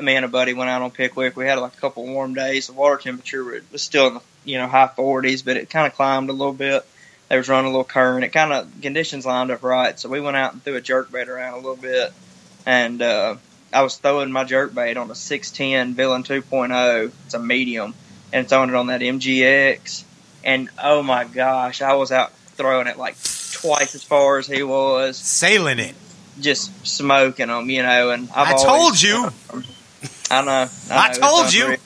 [0.00, 1.36] me and a buddy went out on Pickwick.
[1.36, 2.66] We had like a couple warm days.
[2.66, 5.94] The water temperature was- still in the you know high 40s, but it kind of
[5.94, 6.84] climbed a little bit.
[7.28, 8.24] They was running a little current.
[8.24, 11.10] It kind of conditions lined up right, so we went out and threw a jerk
[11.10, 12.12] bait around a little bit,
[12.66, 13.36] and uh,
[13.74, 17.12] I was throwing my jerk bait on a 610 Villain 2.0.
[17.26, 17.94] It's a medium,
[18.32, 20.04] and throwing it on that MGX.
[20.44, 23.16] And oh my gosh, I was out throwing it like
[23.52, 25.94] twice as far as he was, Sailing it.
[26.40, 28.10] just smoking them, you know.
[28.10, 29.28] And I've I told you.
[30.30, 30.68] I know.
[30.90, 31.76] I know, it's told you.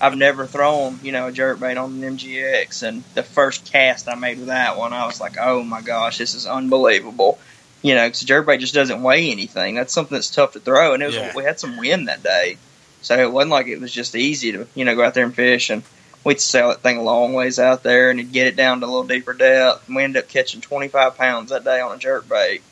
[0.00, 4.08] I've never thrown, you know, a jerk bait on an MGX, and the first cast
[4.08, 7.38] I made with that one, I was like, "Oh my gosh, this is unbelievable."
[7.84, 9.74] You know, because bait just doesn't weigh anything.
[9.74, 11.32] That's something that's tough to throw, and it was Yeah.
[11.36, 12.56] we had some wind that day,
[13.02, 15.34] so it wasn't like it was just easy to, you know, go out there and
[15.34, 15.68] fish.
[15.68, 15.82] And
[16.24, 18.88] we'd sail that thing a long ways out there, and get it down to a
[18.88, 19.86] little deeper depth.
[19.86, 22.62] And we ended up catching 25 pounds that day on a jerk bait,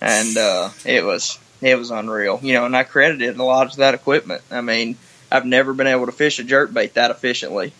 [0.00, 2.40] and uh, it was it was unreal.
[2.42, 4.42] You know, and I credited a lot to that equipment.
[4.50, 4.96] I mean,
[5.30, 7.72] I've never been able to fish a jerk bait that efficiently.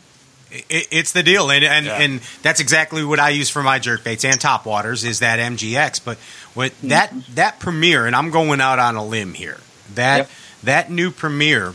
[0.50, 2.00] It, it's the deal, and and, Yeah.
[2.00, 5.38] and that's exactly what I use for my jerk baits and top waters is that
[5.38, 6.00] MGX.
[6.04, 6.16] But
[6.54, 9.58] what that that Premier, and I'm going out on a limb here.
[9.94, 10.30] That Yep.
[10.64, 11.74] that new Premier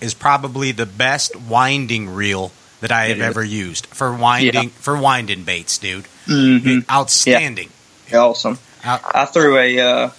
[0.00, 3.26] is probably the best winding reel that I have It is.
[3.26, 6.04] ever used for winding for winding baits, dude.
[6.26, 6.90] Mm-hmm.
[6.90, 7.70] Outstanding.
[8.12, 8.58] Awesome.
[8.84, 9.78] Out- I threw a.
[9.80, 10.10] Uh,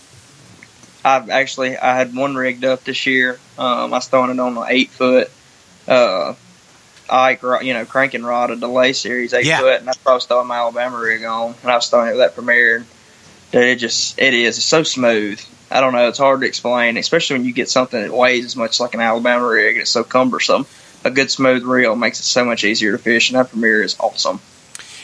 [1.04, 3.40] I've actually I had one rigged up this year.
[3.58, 5.32] Um, I started on an eight foot,
[5.88, 6.36] uh,
[7.12, 9.60] Ike, you know, cranking rod, a delay series eight Yeah.
[9.60, 12.20] foot, and I probably throwing my Alabama rig on, and I was throwing it with
[12.22, 12.78] that Premier.
[12.78, 12.86] And
[13.52, 15.40] dude, it just it is it's so smooth.
[15.70, 18.56] I don't know, it's hard to explain, especially when you get something that weighs as
[18.56, 20.66] much like an Alabama rig and it's so cumbersome.
[21.04, 23.96] A good smooth reel makes it so much easier to fish, and that Premier is
[24.00, 24.40] awesome.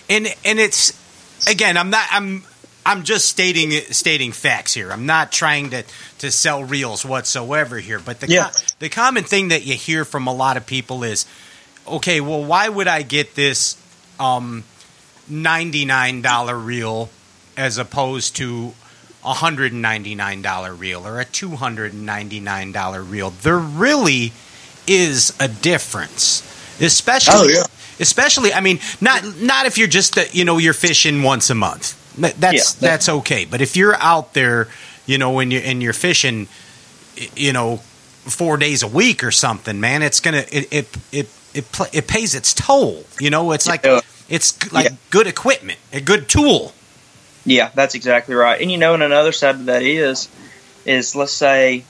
[0.10, 0.94] and and it's
[1.50, 2.44] again i'm not i'm
[2.86, 5.84] i'm just stating stating facts here i'm not trying to
[6.20, 8.46] to sell reels whatsoever here but the Yeah.
[8.50, 11.26] co- the common thing that you hear from a lot of people is
[11.88, 13.78] okay well why would i get this
[14.20, 14.64] um
[15.30, 17.10] $99 reel
[17.56, 18.74] as opposed to
[19.26, 23.02] a hundred and ninety nine dollar reel or a two hundred and ninety nine dollar
[23.04, 23.32] reel.
[23.32, 24.32] There really
[24.86, 26.44] is a difference,
[26.80, 27.34] especially.
[27.36, 27.64] Oh, yeah.
[28.00, 31.56] Especially, I mean, not not if you're just uh, you know you're fishing once a
[31.56, 31.96] month.
[32.18, 33.44] That's Yeah, that- that's okay.
[33.46, 34.70] But if you're out there,
[35.08, 36.48] you know, when you and you're fishing,
[37.36, 37.78] you know,
[38.24, 42.08] four days a week or something, man, it's gonna it it it it, pl- it
[42.08, 43.04] pays its toll.
[43.20, 44.02] You know, it's like Yeah.
[44.30, 44.96] it's like Yeah.
[45.10, 46.74] good equipment, a good tool.
[47.46, 48.60] Yeah, that's exactly right.
[48.62, 50.28] And you know, and another side of that is,
[50.86, 51.84] is let's say,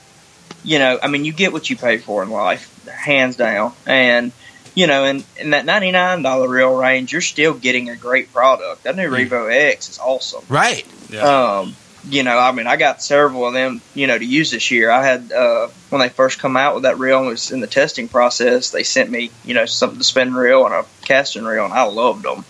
[0.63, 3.73] you know, I mean, you get what you pay for in life, hands down.
[3.85, 4.31] And
[4.75, 8.31] you know, in, in that ninety nine dollar reel range, you're still getting a great
[8.31, 8.83] product.
[8.83, 10.43] That new Revo X is awesome.
[10.47, 10.85] Right.
[11.15, 11.75] Um,
[12.09, 14.89] you know, I mean, I got several of them, you know, to use this year.
[14.89, 17.67] I had uh, when they first come out with that reel and was in the
[17.67, 18.71] testing process.
[18.71, 21.83] They sent me, you know, something to spin reel and a casting reel, and I
[21.83, 22.45] loved them.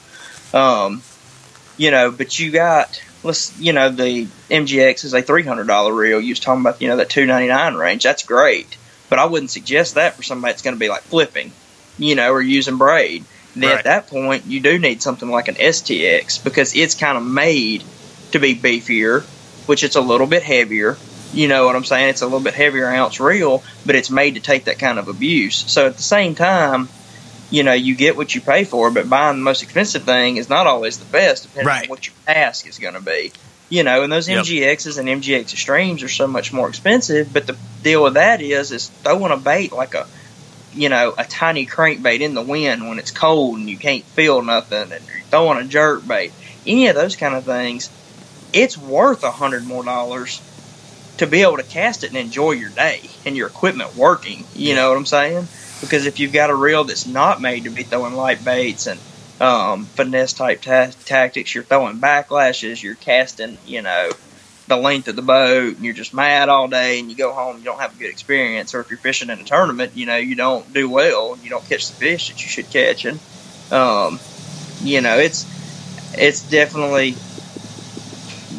[0.53, 1.01] Um,
[1.77, 5.93] you know, but you got let's, you know, the MGX is a three hundred dollar
[5.93, 6.19] reel.
[6.21, 8.03] You was talking about, you know, that two ninety nine range.
[8.03, 8.77] That's great,
[9.09, 11.51] but I wouldn't suggest that for somebody that's going to be like flipping,
[11.97, 13.23] you know, or using braid.
[13.55, 13.79] Then Right.
[13.79, 17.83] at that point, you do need something like an STX because it's kind of made
[18.31, 19.25] to be beefier,
[19.67, 20.97] which it's a little bit heavier.
[21.33, 22.09] You know what I'm saying?
[22.09, 25.07] It's a little bit heavier ounce reel, but it's made to take that kind of
[25.07, 25.55] abuse.
[25.55, 26.89] So at the same time,
[27.51, 30.49] you know, you get what you pay for, but buying the most expensive thing is
[30.49, 31.83] not always the best, depending Right.
[31.83, 33.31] on what your task is going to be.
[33.69, 34.45] You know, and those Yep.
[34.45, 38.71] MGXs and MGX Extremes are so much more expensive, but the deal with that is,
[38.71, 40.07] is throwing a bait like a,
[40.73, 44.41] you know, a tiny crankbait in the wind when it's cold and you can't feel
[44.41, 46.31] nothing, and you're throwing a jerk bait,
[46.65, 47.89] any of those kind of things,
[48.53, 50.41] it's worth a hundred more dollars
[51.17, 54.45] to be able to cast it and enjoy your day and your equipment working.
[54.55, 55.47] You know what I'm saying?
[55.81, 58.99] Because if you've got a reel that's not made to be throwing light baits and
[59.39, 64.09] um, finesse type ta- tactics, you're throwing backlashes, you're casting, you know,
[64.67, 67.57] the length of the boat, and you're just mad all day, and you go home,
[67.57, 68.73] you don't have a good experience.
[68.75, 71.67] Or if you're fishing in a tournament, you know, you don't do well, you don't
[71.69, 73.19] catch the fish that you should catch, and
[73.71, 74.19] um,
[74.81, 75.45] you know, it's
[76.17, 77.15] it's definitely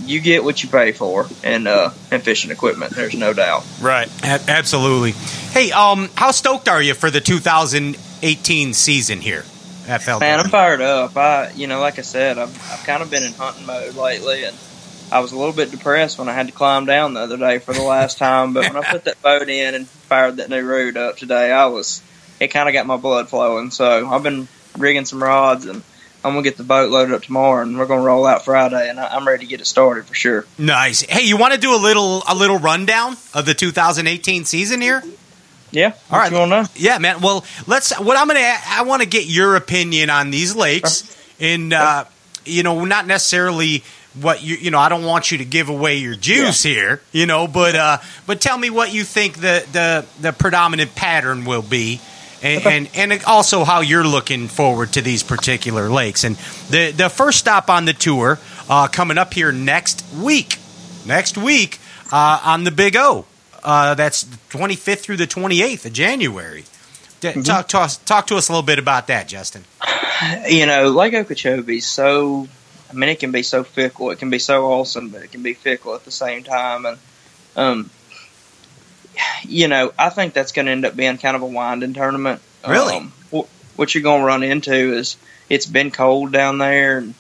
[0.09, 2.95] you get what you pay for and uh in fishing equipment.
[2.95, 3.65] There's no doubt.
[3.81, 4.09] Right.
[4.25, 5.13] A- absolutely.
[5.53, 9.45] Hey, um, how stoked are you for the 2018 season here?
[9.89, 10.19] FL.
[10.19, 11.17] Man, I'm fired up.
[11.17, 14.45] I, you know, like I said, I've, I've kind of been in hunting mode lately,
[14.45, 14.55] and
[15.11, 17.59] I was a little bit depressed when I had to climb down the other day
[17.59, 18.53] for the last time.
[18.53, 21.67] But when I put that boat in and fired that new root up today, I
[21.67, 22.03] was,
[22.39, 23.71] it kind of got my blood flowing.
[23.71, 25.83] So I've been rigging some rods, and
[26.25, 28.99] I'm gonna get the boat loaded up tomorrow, and we're gonna roll out Friday, and
[28.99, 30.47] I, I'm ready to get it started for sure.
[30.59, 31.03] Nice.
[31.03, 35.03] Hey, you want to do a little a little rundown of the 2018 season here?
[35.71, 35.95] Yeah.
[36.11, 36.33] All right.
[36.33, 36.65] You know?
[36.75, 37.21] Yeah, man.
[37.21, 37.97] Well, let's.
[37.99, 38.41] What I'm gonna.
[38.41, 42.05] I want to get your opinion on these lakes, and uh,
[42.45, 43.85] you know, not necessarily
[44.21, 44.57] what you.
[44.57, 47.01] You know, I don't want you to give away your juice here.
[47.13, 51.45] You know, but uh, but tell me what you think the the the predominant pattern
[51.45, 52.01] will be.
[52.41, 56.37] And, and and also how you're looking forward to these particular lakes and
[56.71, 58.39] the the first stop on the tour
[58.71, 60.59] uh, coming up here next week
[61.05, 61.81] next week
[62.13, 63.25] uh, on the Big O.
[63.65, 66.65] Uh, that's the 25th through the 28th of January.
[67.21, 69.65] D- talk, to us, talk to us a little bit about that, Justin.
[70.49, 72.47] you know, Lake Okeechobee is so.
[72.91, 74.11] I mean, it can be so fickle.
[74.11, 76.87] It can be so awesome, but it can be fickle at the same time.
[76.87, 76.99] And,
[77.55, 77.91] um,
[79.43, 82.41] you know, I think that's going to end up being kind of a winding tournament.
[82.67, 82.97] Really?
[82.97, 83.13] Um,
[83.77, 85.17] what you're going to run into is
[85.49, 87.15] it's been cold down there, and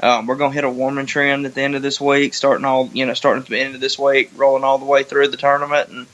[0.00, 2.64] um, we're going to hit a warming trend at the end of this week, starting
[2.64, 5.28] all you know, starting at the end of this week, rolling all the way through
[5.28, 5.90] the tournament.
[5.90, 6.06] And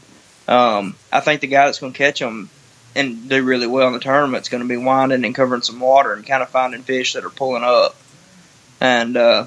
[0.48, 2.48] um, I think the guy that's going to catch them
[2.94, 5.78] and do really well in the tournament is going to be winding and covering some
[5.78, 7.94] water and kind of finding fish that are pulling up.
[8.80, 9.46] And uh,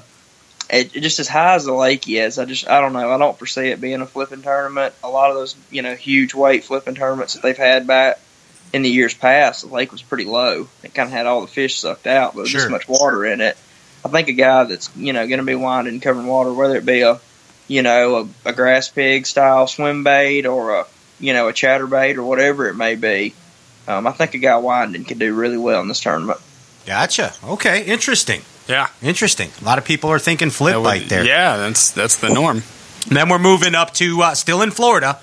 [0.70, 3.10] it, it just as high as the lake is, I just I don't know.
[3.10, 4.94] I don't foresee it being a flipping tournament.
[5.02, 8.20] A lot of those you know huge weight flipping tournaments that they've had back
[8.72, 10.68] in the years past, the lake was pretty low.
[10.82, 12.60] It kind of had all the fish sucked out, but Sure.
[12.60, 13.56] this much water in it.
[14.04, 16.84] I think a guy that's you know going to be winding covering water, whether it
[16.86, 17.20] be a
[17.68, 20.86] you know a, a grass pig style swim bait or a
[21.20, 23.34] you know a chatterbait or whatever it may be.
[23.86, 26.40] Um, I think a guy winding could do really well in this tournament.
[26.86, 27.32] Gotcha.
[27.44, 28.42] Okay, interesting.
[28.68, 28.88] Yeah.
[29.02, 29.50] Interesting.
[29.60, 31.24] A lot of people are thinking flip That would- bite there.
[31.24, 32.62] Yeah, that's that's the norm.
[33.08, 35.18] And then we're moving up to uh, still in Florida,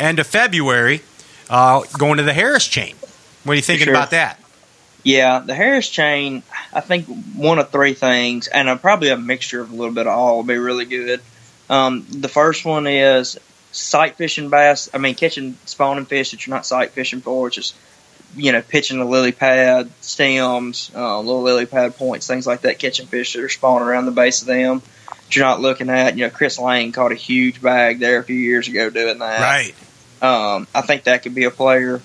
[0.00, 1.02] end of February,
[1.48, 2.96] uh, going to the Harris chain.
[3.44, 3.94] What are you thinking Sure.
[3.94, 4.40] about that?
[5.04, 6.42] Yeah, the Harris chain,
[6.72, 10.06] I think one of three things, and uh, probably a mixture of a little bit
[10.06, 11.20] of all will be really good.
[11.70, 13.38] Um, the first one is
[13.72, 14.88] sight fishing bass.
[14.94, 17.74] I mean, catching spawning fish that you're not sight fishing for, which is,
[18.36, 22.78] you know, pitching the lily pad stems, uh, little lily pad points, things like that,
[22.78, 24.80] catching fish that are spawning around the base of them.
[24.80, 26.16] that you're not looking at.
[26.16, 29.40] You know, Chris Lane caught a huge bag there a few years ago doing that.
[29.40, 29.74] Right.
[30.22, 32.00] Um, I think that could be a player.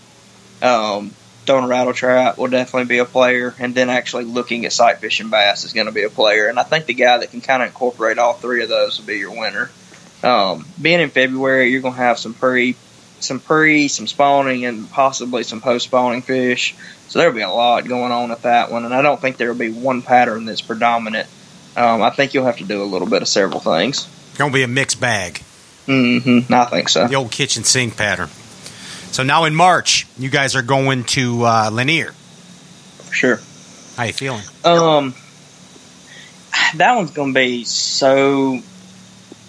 [0.62, 1.12] Um,
[1.46, 4.98] throwing a rattle trap will definitely be a player, and then actually looking at sight
[4.98, 6.48] fishing bass is going to be a player.
[6.48, 9.06] And I think the guy that can kind of incorporate all three of those will
[9.06, 9.72] be your winner.
[10.24, 12.76] Um, being in February, you're going to have some pre,
[13.20, 16.76] some pre, some spawning, and possibly some post spawning fish.
[17.08, 19.56] So there'll be a lot going on at that one, and I don't think there'll
[19.56, 21.28] be one pattern that's predominant.
[21.76, 24.08] Um, I think you'll have to do a little bit of several things.
[24.38, 25.42] Gonna be a mixed bag.
[25.88, 26.54] Mm-hmm.
[26.54, 27.08] I think so.
[27.08, 28.30] The old kitchen sink pattern.
[29.12, 32.14] So now in March, you guys are going to uh, Lanier.
[33.12, 33.40] Sure.
[33.96, 34.44] How you feeling?
[34.64, 35.16] Um,
[36.76, 38.60] that one's going to be so.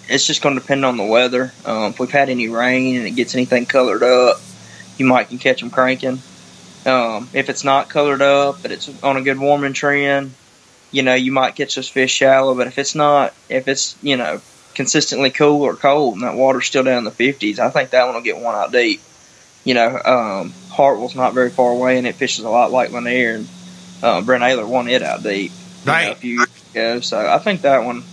[0.09, 1.51] It's just going to depend on the weather.
[1.65, 4.41] Um, if we've had any rain and it gets anything colored up,
[4.97, 6.21] you might can catch them cranking.
[6.85, 10.33] Um, if it's not colored up, but it's on a good warming trend,
[10.91, 12.55] you know, you might catch those fish shallow.
[12.55, 14.41] But if it's not, if it's you know
[14.75, 18.05] consistently cool or cold and that water's still down in the fifties, I think that
[18.05, 19.01] one will get one out deep.
[19.65, 23.35] You know, um, Hartwell's not very far away and it fishes a lot like Lanier,
[23.35, 23.47] and
[24.01, 25.51] uh, Brent Ehrler won it out deep
[25.85, 26.05] Right.
[26.05, 26.99] know, a few years ago.
[27.01, 28.03] So I think that one,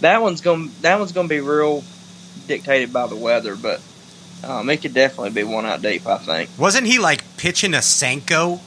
[0.00, 1.82] that one's going that one's going to be real
[2.46, 3.80] dictated by the weather, but
[4.44, 6.06] um, it could definitely be one out deep.
[6.06, 6.50] I think.
[6.58, 8.60] Wasn't he like pitching a Senko?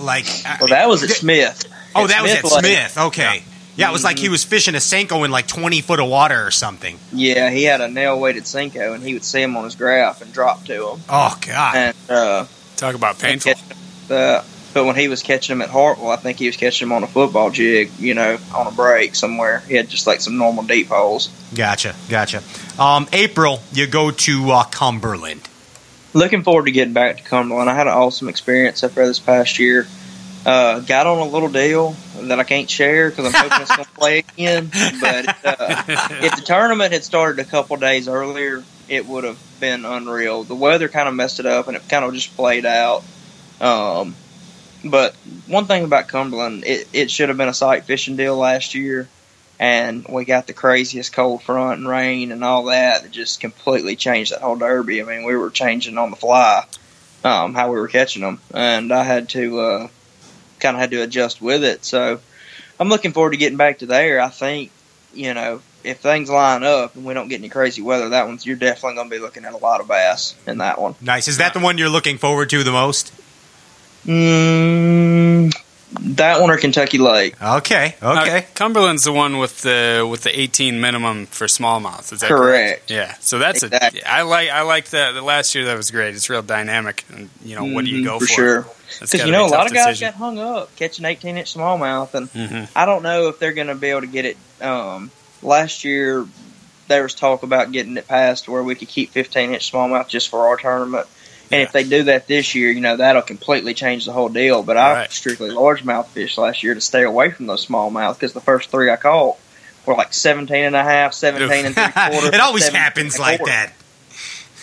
[0.00, 0.26] Like,
[0.60, 1.64] Well, that was at Smith.
[1.94, 2.52] oh, At that was at Lake.
[2.64, 2.98] Smith.
[3.06, 3.42] Okay,
[3.76, 3.88] yeah.
[3.88, 6.50] it was like he was fishing a Senko in like twenty foot of water or
[6.50, 6.98] something.
[7.12, 10.20] Yeah, he had a nail weighted Senko, and he would see him on his graph
[10.22, 11.00] and drop to him.
[11.08, 12.46] Oh God, And uh,
[12.76, 13.54] Talk about painful.
[13.54, 14.42] catch uh,
[14.76, 17.02] but when he was catching them at Hartwell, I think he was catching them on
[17.02, 19.60] a football jig, you know, on a break somewhere.
[19.60, 21.30] He had just like some normal deep holes.
[21.54, 22.42] gotcha, gotcha.
[22.78, 25.48] Um, April, you go to uh, Cumberland.
[26.12, 27.70] Looking forward to getting back to Cumberland.
[27.70, 29.86] I had an awesome experience up there this past year.
[30.44, 33.86] Uh, got on a little deal that I can't share because I'm hoping it's going
[33.86, 34.70] to play again.
[35.00, 35.84] But uh,
[36.22, 40.44] if the tournament had started a couple days earlier, it would have been unreal.
[40.44, 43.04] The weather kind of messed it up, and it kind of just played out.
[43.58, 44.14] Um,
[44.90, 45.14] but
[45.46, 49.08] one thing about Cumberland, it, it should have been a sight fishing deal last year,
[49.58, 53.96] and we got the craziest cold front and rain and all that that just completely
[53.96, 55.00] changed that whole derby.
[55.00, 56.64] I mean, we were changing on the fly
[57.24, 59.88] um, how we were catching them, and I had to uh,
[60.60, 61.84] kind of had to adjust with it.
[61.84, 62.20] So
[62.78, 64.20] I'm looking forward to getting back to there.
[64.20, 64.70] I think
[65.12, 68.44] you know if things line up and we don't get any crazy weather, that one's
[68.44, 70.94] you're definitely going to be looking at a lot of bass in that one.
[71.00, 71.28] Nice.
[71.28, 73.12] Is that the one you're looking forward to the most?
[74.06, 75.52] Mm,
[76.16, 77.40] that one or Kentucky Lake.
[77.42, 78.38] Okay, okay.
[78.38, 82.12] Uh, Cumberland's the one with the with the 18 minimum for smallmouth.
[82.12, 82.90] Is that Correct.
[82.90, 83.14] Yeah.
[83.20, 84.00] So that's Exactly.
[84.00, 85.12] a I like I like that.
[85.12, 86.14] The last year that was great.
[86.14, 87.04] It's real dynamic.
[87.12, 88.32] And you know what do you Mhm, go for for?
[88.32, 88.62] sure?
[88.88, 90.08] Because gotta you be know a tough lot of guys decision.
[90.08, 92.68] got hung up catching 18 inch smallmouth, and Mhm.
[92.74, 94.36] I don't know if they're going to be able to get it.
[94.60, 95.10] Um,
[95.42, 96.26] last year
[96.88, 100.28] there was talk about getting it passed where we could keep 15 inch smallmouth just
[100.28, 101.06] for our tournament.
[101.52, 104.62] And if they do that this year, you know that'll completely change the whole deal.
[104.62, 105.12] But I Right.
[105.12, 108.90] strictly largemouth fish last year to stay away from those smallmouth because the first three
[108.90, 109.36] I caught
[109.84, 112.34] were like 17 and a half, 17 and three quarters.
[112.34, 113.72] it always happens like that.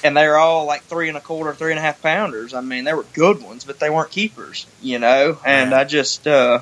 [0.04, 2.54] and they're all like three and a quarter, three and a half pounders.
[2.54, 5.38] I mean, they were good ones, but they weren't keepers, you know.
[5.46, 5.80] And Yeah.
[5.80, 6.60] I just, uh,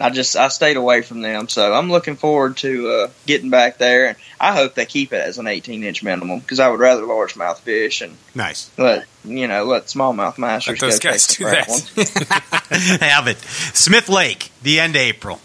[0.00, 1.48] I just, I stayed away from them.
[1.48, 5.20] So I'm looking forward to uh, getting back there, and I hope they keep it
[5.20, 8.70] as an 18 inch minimum because I would rather largemouth fish and Nice.
[8.78, 12.98] let you know let smallmouth masters Let those go guys do that.
[13.00, 13.38] Have it.
[13.38, 15.40] Smith Lake, the end of April.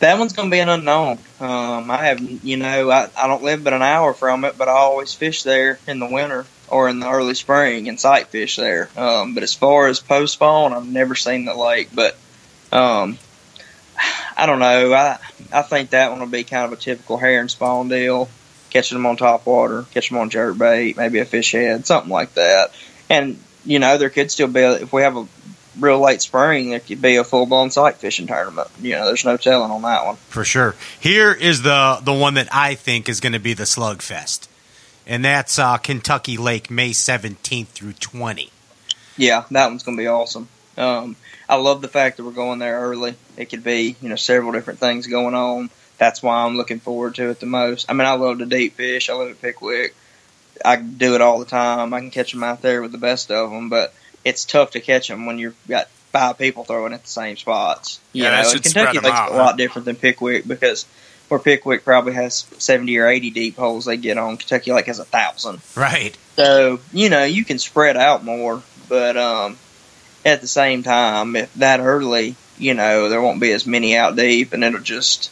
[0.00, 1.18] That one's going to be an unknown.
[1.40, 4.68] Um, I have, you know, I, I don't live but an hour from it, but
[4.68, 8.54] I always fish there in the winter or in the early spring and sight fish
[8.56, 8.90] there.
[8.96, 11.88] Um, but as far as post spawn, I've never seen the lake.
[11.92, 12.16] But
[12.70, 13.18] um,
[14.38, 14.94] I don't know.
[14.94, 15.18] I
[15.52, 18.28] I think that one will be kind of a typical herring spawn deal,
[18.70, 22.10] catching them on top water, catching them on jerk bait, maybe a fish head, something
[22.10, 22.72] like that.
[23.10, 25.26] And you know, there could still be a, if we have a
[25.78, 28.68] real late spring, there could be a full blown sight fishing tournament.
[28.80, 30.16] You know, there's no telling on that one.
[30.16, 30.76] For sure.
[31.00, 34.46] Here is the the one that I think is going to be the slugfest.
[35.04, 38.50] And that's uh, Kentucky Lake, May 17th through 20.
[39.16, 40.48] Yeah, that one's going to be awesome.
[40.78, 41.16] Um,
[41.48, 43.14] I love the fact that we're going there early.
[43.36, 45.70] It could be, you know, several different things going on.
[45.98, 47.90] That's why I'm looking forward to it the most.
[47.90, 49.10] I mean, I love to deep fish.
[49.10, 49.94] I love at Pickwick.
[50.64, 51.92] I do it all the time.
[51.92, 53.92] I can catch them out there with the best of them, but
[54.24, 58.00] it's tough to catch them when you've got five people throwing at the same spots.
[58.12, 59.38] You Yeah, know, and Kentucky Lake's out, a huh?
[59.38, 60.84] lot different than Pickwick because
[61.28, 64.98] where Pickwick probably has 70 or 80 deep holes they get on, Kentucky Lake has
[64.98, 65.60] a thousand.
[65.76, 66.16] Right.
[66.36, 69.58] So, you know, you can spread out more, but um,
[70.24, 74.16] at the same time, if that early, you know, there won't be as many out
[74.16, 75.30] deep and it'll just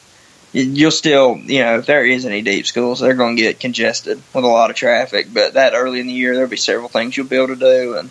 [0.53, 4.23] you'll still, you know, if there is any deep schools, they're going to get congested
[4.33, 5.27] with a lot of traffic.
[5.33, 7.97] But that early in the year, there'll be several things you'll be able to do,
[7.97, 8.11] and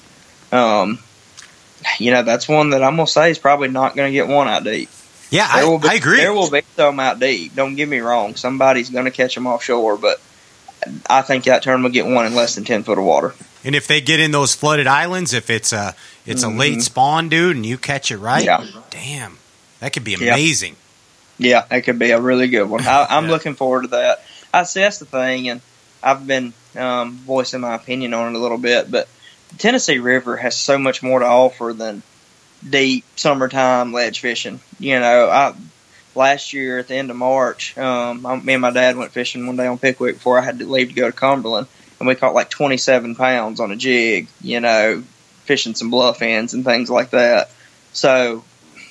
[0.52, 1.00] um,
[2.00, 4.48] you know, that's one that I'm gonna say is probably not going to get one
[4.48, 4.90] out deep.
[5.32, 6.18] Yeah, I, will be, I agree.
[6.18, 7.56] There will be some out deep.
[7.56, 8.36] Don't get me wrong.
[8.36, 10.22] Somebody's going to catch them offshore, but
[11.10, 13.34] I think that tournament will get one in less than ten foot of water.
[13.64, 17.30] And if they get in those flooded islands, if it's a it's a late spawn,
[17.30, 18.76] dude, and you catch it right, Mm-hmm.
[18.78, 18.82] Yeah.
[18.90, 19.38] damn,
[19.80, 20.34] that could be Yeah.
[20.34, 20.76] amazing.
[21.38, 22.86] Yeah, that could be a really good one.
[22.86, 23.32] I, I'm Yeah.
[23.32, 24.24] looking forward to that.
[24.54, 25.62] I see that's the thing, and
[26.02, 29.08] I've been um, voicing my opinion on it a little bit, but
[29.50, 32.04] the Tennessee River has so much more to offer than
[32.68, 34.60] deep summertime ledge fishing.
[34.80, 35.54] You know, I
[36.16, 39.58] last year at the end of March, um, me and my dad went fishing one
[39.58, 41.68] day on Pickwick before I had to leave to go to Cumberland,
[42.00, 44.28] and we caught like 27 pounds on a jig.
[44.42, 45.04] You know,
[45.46, 47.50] fishing some bluff ends and things like that.
[47.94, 48.44] So,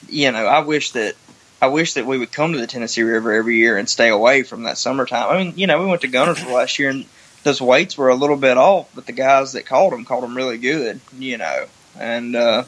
[0.08, 1.14] you know, I wish that
[1.60, 4.42] I wish that we would come to the Tennessee River every year and stay away
[4.42, 5.30] from that summertime.
[5.30, 7.06] I mean, you know, we went to Guntersville last year and
[7.42, 10.36] those weights were a little bit off, but the guys that caught them caught them
[10.36, 11.66] really good, you know,
[11.98, 12.64] and uh,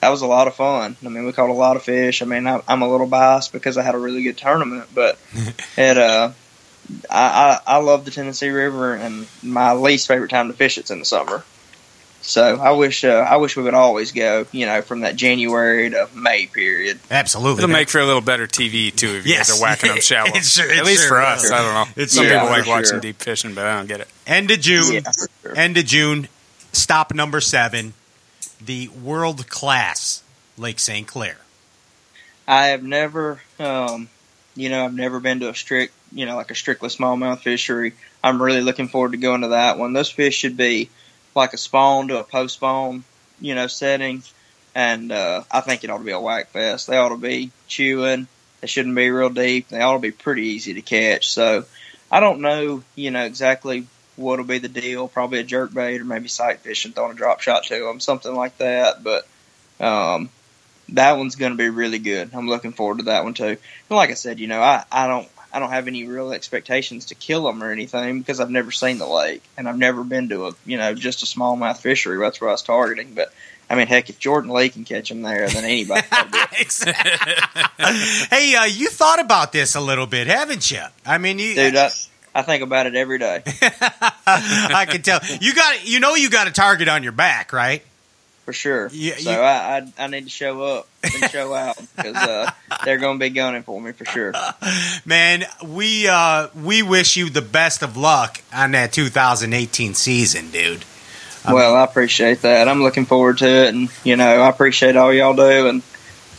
[0.00, 0.96] that was a lot of fun.
[1.04, 2.22] I mean, we caught a lot of fish.
[2.22, 5.18] I mean, I, I'm a little biased because I had a really good tournament, but
[5.76, 6.30] it, uh,
[7.10, 10.90] I, I I love the Tennessee River, and my least favorite time to fish it's
[10.90, 11.44] in the summer.
[12.20, 15.90] So I wish uh, I wish we would always go, you know, from that January
[15.90, 16.98] to May period.
[17.10, 19.50] Absolutely, It'll make for a little better TV too if you Yes.
[19.50, 20.30] guys are whacking them shallow.
[20.34, 21.26] It sure- it At least sure for will.
[21.26, 22.02] us, I don't know.
[22.02, 23.00] It's Some Yeah, people like for watching sure.
[23.00, 24.08] deep fishing, but I don't get it.
[24.26, 24.94] end of June.
[24.94, 25.10] Yeah,
[25.42, 25.56] sure.
[25.56, 26.28] End of June.
[26.72, 27.94] Stop number seven.
[28.60, 30.22] The world class
[30.56, 31.06] Lake St.
[31.06, 31.36] Clair.
[32.46, 34.08] I have never, um,
[34.56, 37.92] you know, I've never been to a strict, you know, like a strictly smallmouth fishery.
[38.24, 39.92] I'm really looking forward to going to that one.
[39.92, 40.90] Those fish should be
[41.34, 43.04] like a spawn to a post spawn,
[43.40, 44.22] you know, setting,
[44.74, 46.86] and uh, I think it ought to be a whack fest.
[46.86, 48.26] They ought to be chewing.
[48.60, 49.68] They shouldn't be real deep.
[49.68, 51.28] They ought to be pretty easy to catch.
[51.28, 51.64] So
[52.10, 53.86] I don't know, you know, exactly
[54.18, 55.08] what'll be the deal.
[55.08, 58.34] Probably a jerk bait or maybe sight fishing, throwing a drop shot to them, something
[58.34, 59.02] like that.
[59.02, 59.26] But
[59.80, 60.30] um,
[60.90, 62.30] that one's going to be really good.
[62.34, 63.44] I'm looking forward to that one too.
[63.44, 63.58] And
[63.90, 67.14] like I said, you know, I, I don't I don't have any real expectations to
[67.14, 70.48] kill them or anything because I've never seen the lake and I've never been to
[70.48, 72.18] a you know just a smallmouth fishery.
[72.18, 73.14] That's what I was targeting.
[73.14, 73.32] But
[73.70, 76.02] I mean, heck, if Jordan Lee can catch them there, then anybody.
[76.02, 78.28] can do it.
[78.30, 80.82] hey, uh, you thought about this a little bit, haven't you?
[81.04, 81.90] I mean, you, Dude, I,
[82.34, 83.42] I think about it every day
[84.26, 87.82] I can tell you got you know you got a target on your back, right?
[88.44, 88.88] for sure.
[88.94, 92.50] Yeah, so you- I, I I need to show up and show out because uh,
[92.82, 94.32] they're going to be gunning for me for sure.
[95.04, 100.84] Man, we uh, we wish you the best of luck on that 2018 season, dude.
[101.46, 102.68] Well, I appreciate that.
[102.68, 105.82] I'm looking forward to it, and you know, I appreciate all y'all do, and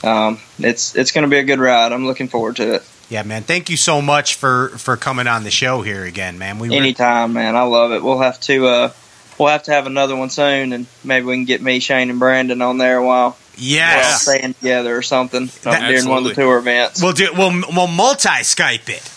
[0.03, 1.91] um, it's it's going to be a good ride.
[1.93, 2.88] I'm looking forward to it.
[3.09, 3.41] Yeah, man.
[3.43, 6.59] Thank you so much for for coming on the show here again, man.
[6.59, 7.55] We were, Anytime, man.
[7.55, 8.03] I love it.
[8.03, 8.93] We'll have to uh,
[9.39, 12.19] we'll have to have another one soon, and maybe we can get me, Shane, and
[12.19, 16.59] Brandon on there while we're staying together or something That- during one of the tour
[16.59, 17.01] events.
[17.01, 19.11] We'll do we'll we'll multi Skype it.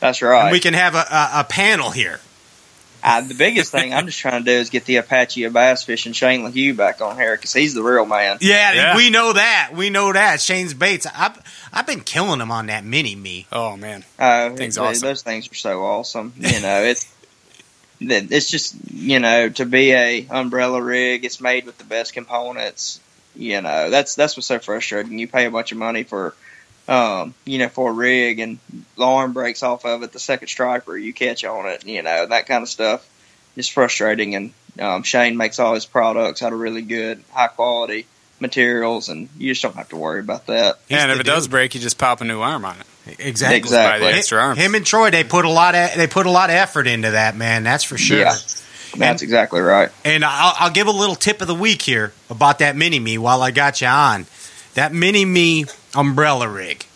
[0.00, 0.44] That's right.
[0.44, 2.20] And we can have a, a, a panel here.
[3.02, 5.82] I, the biggest thing I'm just trying to do is get the Apache of bass
[5.84, 8.38] fishing Shane Lehew back on here because he's the real man.
[8.40, 8.96] Yeah, Yeah.
[8.96, 9.70] we know that.
[9.74, 10.40] We know that.
[10.40, 11.06] Shane's Baits.
[11.14, 11.38] I've
[11.72, 13.46] I've been killing him on that mini me.
[13.52, 15.08] Oh man, Uh, Thing's it- awesome.
[15.08, 16.32] Those things are so awesome.
[16.40, 17.06] You know, it's
[18.00, 21.24] it's just you know to be a umbrella rig.
[21.24, 23.00] It's made with the best components.
[23.36, 25.18] You know, that's that's what's so frustrating.
[25.18, 26.34] You pay a bunch of money for,
[26.90, 28.58] um, you know, for a rig, and
[28.96, 30.12] the arm breaks off of it.
[30.12, 31.86] The second striper you catch on it.
[31.86, 33.08] You know, that kind of stuff
[33.56, 34.34] is frustrating.
[34.34, 38.06] And um, Shane makes all his products out of really good, high quality
[38.40, 40.80] materials, and you just don't have to worry about that.
[40.88, 41.04] yeah.
[41.04, 42.86] And if it does break, you just pop a new arm on it.
[43.20, 43.56] Exactly.
[43.56, 44.06] Exactly.
[44.06, 44.58] Buy the extra arms.
[44.58, 47.12] Him and Troy, they put a lot of they put a lot of effort into
[47.12, 47.62] that, man.
[47.62, 48.18] That's for sure.
[48.18, 48.34] Yeah.
[48.96, 49.90] That's exactly right.
[50.04, 53.18] And I'll, I'll give a little tip of the week here about that mini me
[53.18, 54.26] while I got you on.
[54.74, 56.86] That mini me umbrella rig.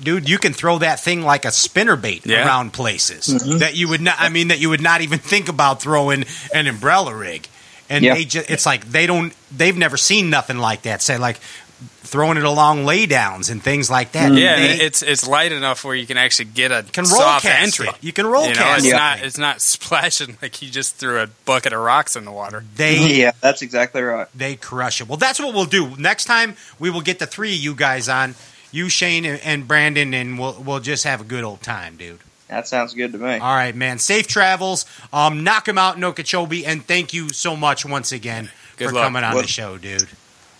[0.00, 2.44] Dude, you can throw that thing like a spinner bait Yeah.
[2.44, 3.58] around places mm-hmm.
[3.58, 6.66] that you would not I mean that you would not even think about throwing an
[6.66, 7.46] umbrella rig.
[7.88, 8.14] And Yeah.
[8.14, 11.00] they just it's like they don't they've never seen nothing like that.
[11.02, 11.38] Say like
[12.02, 14.32] throwing it along laydowns and things like that.
[14.34, 17.42] Yeah, They it's it's light enough where you can actually get a can roll soft
[17.44, 17.88] cast entry.
[17.88, 17.96] it.
[18.02, 20.96] You can roll You know, cast it's that not it's not splashing like you just
[20.96, 22.64] threw a bucket of rocks in the water.
[22.76, 24.28] They Yeah, that's exactly right.
[24.34, 25.08] they crush it.
[25.08, 25.96] Well, that's what we'll do.
[25.96, 28.34] Next time we will get the three of you guys on,
[28.70, 32.20] you, Shane, and, and Brandon, and we'll we'll just have a good old time, dude.
[32.48, 33.38] That sounds good to me.
[33.38, 33.98] All right, man.
[33.98, 34.84] Safe travels.
[35.12, 38.94] Um, knock him out in Okeechobee, and thank you so much once again Good for
[38.94, 39.04] luck.
[39.04, 40.06] coming on Well- the show, dude.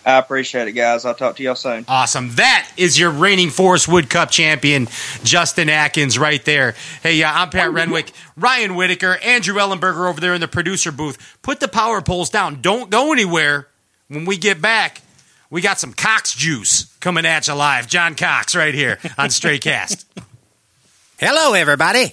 [0.05, 1.05] I appreciate it, guys.
[1.05, 1.85] I'll talk to y'all soon.
[1.89, 2.35] Awesome.
[2.35, 4.89] That is your reigning Forrest Wood Cup champion,
[5.23, 6.75] Justin Atkins, right there.
[7.03, 11.39] Hey, uh, I'm Pat Renwick, Ryan Whitaker, Andrew Ellenberger over there in the producer booth.
[11.43, 12.61] Put the power poles down.
[12.61, 13.69] Don't go anywhere.
[14.09, 15.01] When we get back,
[15.49, 17.87] we got some Cox juice coming at you live.
[17.89, 20.05] John Cox right here on Straycast.
[21.19, 22.13] Hello, everybody.